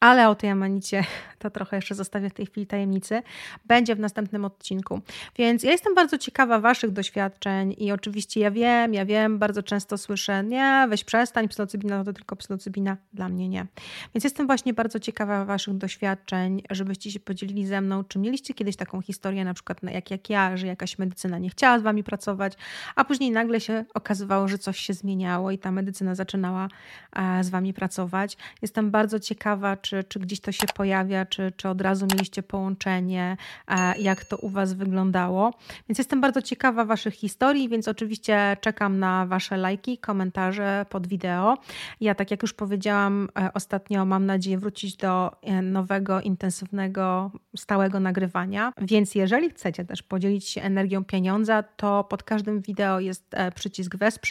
ale 0.00 0.28
o 0.28 0.34
tej 0.34 0.50
amanicie 0.50 1.04
to 1.38 1.50
trochę 1.50 1.76
jeszcze 1.76 1.94
zostawię 1.94 2.30
w 2.30 2.34
tej 2.34 2.46
chwili 2.46 2.66
tajemnicy. 2.66 3.22
Będzie 3.64 3.94
w 3.94 4.00
następnym 4.00 4.44
odcinku. 4.44 5.00
Więc 5.36 5.62
ja 5.62 5.70
jestem 5.70 5.94
bardzo 5.94 6.18
ciekawa 6.18 6.60
Waszych 6.60 6.90
doświadczeń 6.90 7.74
i 7.78 7.92
oczywiście 7.92 8.40
ja 8.40 8.50
wiem, 8.50 8.94
ja 8.94 9.04
wiem, 9.04 9.38
bardzo 9.38 9.62
często 9.62 9.98
słyszę, 9.98 10.44
nie, 10.44 10.86
weź 10.90 11.04
przestań, 11.04 11.48
psylocybina 11.48 12.04
to 12.04 12.12
tylko 12.12 12.36
psylocybina, 12.36 12.96
dla 13.12 13.28
mnie 13.28 13.48
nie. 13.48 13.66
Więc 14.14 14.24
jestem 14.24 14.46
właśnie 14.46 14.74
bardzo 14.74 15.00
ciekawa 15.00 15.44
Waszych 15.44 15.76
doświadczeń, 15.76 16.62
żebyście 16.70 17.10
się 17.10 17.20
podzielili 17.20 17.66
ze 17.66 17.80
mną, 17.80 18.04
czy 18.04 18.18
mieliście 18.18 18.54
kiedyś 18.54 18.76
taką 18.76 19.00
historię, 19.00 19.44
na 19.44 19.54
przykład 19.54 19.82
jak, 19.82 20.10
jak 20.10 20.30
ja, 20.30 20.56
że 20.56 20.66
jakaś 20.66 20.98
medycyna 20.98 21.38
nie 21.38 21.50
chciała 21.50 21.78
z 21.78 21.82
Wami 21.82 22.04
pracować, 22.04 22.52
a 22.96 23.04
później 23.04 23.30
nagle 23.30 23.60
się 23.60 23.84
okazywało, 23.94 24.37
że 24.46 24.58
coś 24.58 24.78
się 24.78 24.94
zmieniało 24.94 25.50
i 25.50 25.58
ta 25.58 25.70
medycyna 25.70 26.14
zaczynała 26.14 26.68
e, 27.16 27.44
z 27.44 27.50
Wami 27.50 27.74
pracować. 27.74 28.36
Jestem 28.62 28.90
bardzo 28.90 29.20
ciekawa, 29.20 29.76
czy, 29.76 30.04
czy 30.04 30.18
gdzieś 30.18 30.40
to 30.40 30.52
się 30.52 30.66
pojawia, 30.74 31.26
czy, 31.26 31.52
czy 31.56 31.68
od 31.68 31.80
razu 31.80 32.06
mieliście 32.12 32.42
połączenie, 32.42 33.36
e, 33.68 33.98
jak 33.98 34.24
to 34.24 34.36
u 34.36 34.48
Was 34.48 34.72
wyglądało. 34.72 35.54
Więc 35.88 35.98
jestem 35.98 36.20
bardzo 36.20 36.42
ciekawa 36.42 36.84
Waszych 36.84 37.14
historii, 37.14 37.68
więc 37.68 37.88
oczywiście 37.88 38.56
czekam 38.60 38.98
na 38.98 39.26
Wasze 39.26 39.56
lajki, 39.56 39.98
komentarze 39.98 40.86
pod 40.90 41.06
wideo. 41.06 41.58
Ja, 42.00 42.14
tak 42.14 42.30
jak 42.30 42.42
już 42.42 42.52
powiedziałam 42.52 43.28
e, 43.38 43.50
ostatnio, 43.54 44.04
mam 44.04 44.26
nadzieję 44.26 44.58
wrócić 44.58 44.96
do 44.96 45.30
nowego, 45.62 46.20
intensywnego, 46.20 47.30
stałego 47.56 48.00
nagrywania. 48.00 48.72
Więc 48.80 49.14
jeżeli 49.14 49.50
chcecie 49.50 49.84
też 49.84 50.02
podzielić 50.02 50.48
się 50.48 50.62
energią 50.62 51.04
pieniądza, 51.04 51.62
to 51.62 52.04
pod 52.04 52.22
każdym 52.22 52.60
wideo 52.60 53.00
jest 53.00 53.30
przycisk 53.54 53.96
Wesprzyj. 53.96 54.27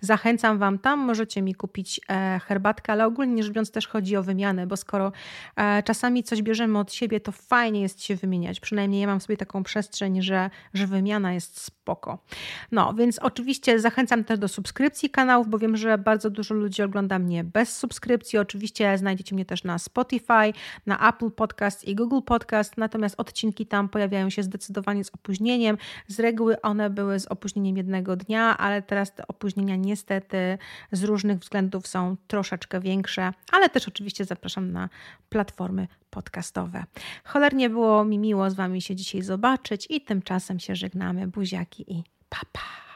Zachęcam 0.00 0.58
Wam 0.58 0.78
tam, 0.78 0.98
możecie 0.98 1.42
mi 1.42 1.54
kupić 1.54 2.00
e, 2.08 2.40
herbatkę, 2.44 2.92
ale 2.92 3.06
ogólnie 3.06 3.42
rzecz 3.42 3.52
biorąc 3.52 3.70
też 3.70 3.88
chodzi 3.88 4.16
o 4.16 4.22
wymianę, 4.22 4.66
bo 4.66 4.76
skoro 4.76 5.12
e, 5.56 5.82
czasami 5.82 6.22
coś 6.22 6.42
bierzemy 6.42 6.78
od 6.78 6.92
siebie, 6.92 7.20
to 7.20 7.32
fajnie 7.32 7.80
jest 7.80 8.02
się 8.02 8.16
wymieniać. 8.16 8.60
Przynajmniej 8.60 9.00
ja 9.00 9.06
mam 9.06 9.20
sobie 9.20 9.36
taką 9.36 9.62
przestrzeń, 9.62 10.22
że, 10.22 10.50
że 10.74 10.86
wymiana 10.86 11.32
jest 11.32 11.60
spoko. 11.60 12.18
No, 12.72 12.94
więc 12.94 13.18
oczywiście 13.18 13.80
zachęcam 13.80 14.24
też 14.24 14.38
do 14.38 14.48
subskrypcji 14.48 15.10
kanałów, 15.10 15.48
bo 15.48 15.58
wiem, 15.58 15.76
że 15.76 15.98
bardzo 15.98 16.30
dużo 16.30 16.54
ludzi 16.54 16.82
ogląda 16.82 17.18
mnie 17.18 17.44
bez 17.44 17.76
subskrypcji. 17.76 18.38
Oczywiście 18.38 18.98
znajdziecie 18.98 19.34
mnie 19.34 19.44
też 19.44 19.64
na 19.64 19.78
Spotify, 19.78 20.52
na 20.86 21.08
Apple 21.08 21.30
Podcast 21.30 21.84
i 21.84 21.94
Google 21.94 22.20
Podcast, 22.26 22.76
natomiast 22.76 23.14
odcinki 23.18 23.66
tam 23.66 23.88
pojawiają 23.88 24.30
się 24.30 24.42
zdecydowanie 24.42 25.04
z 25.04 25.10
opóźnieniem. 25.14 25.78
Z 26.08 26.20
reguły 26.20 26.60
one 26.60 26.90
były 26.90 27.20
z 27.20 27.26
opóźnieniem 27.26 27.76
jednego 27.76 28.16
dnia, 28.16 28.58
ale 28.58 28.82
teraz 28.82 29.14
te 29.14 29.26
opóźnienia 29.26 29.39
niestety 29.78 30.58
z 30.92 31.04
różnych 31.04 31.38
względów 31.38 31.86
są 31.86 32.16
troszeczkę 32.26 32.80
większe, 32.80 33.32
ale 33.52 33.68
też 33.68 33.88
oczywiście 33.88 34.24
zapraszam 34.24 34.72
na 34.72 34.88
platformy 35.28 35.88
podcastowe. 36.10 36.84
Cholernie 37.24 37.70
było 37.70 38.04
mi 38.04 38.18
miło 38.18 38.50
z 38.50 38.54
Wami 38.54 38.82
się 38.82 38.96
dzisiaj 38.96 39.22
zobaczyć 39.22 39.86
i 39.90 40.00
tymczasem 40.00 40.60
się 40.60 40.76
żegnamy. 40.76 41.26
Buziaki 41.26 41.92
i 41.92 42.04
papa. 42.28 42.89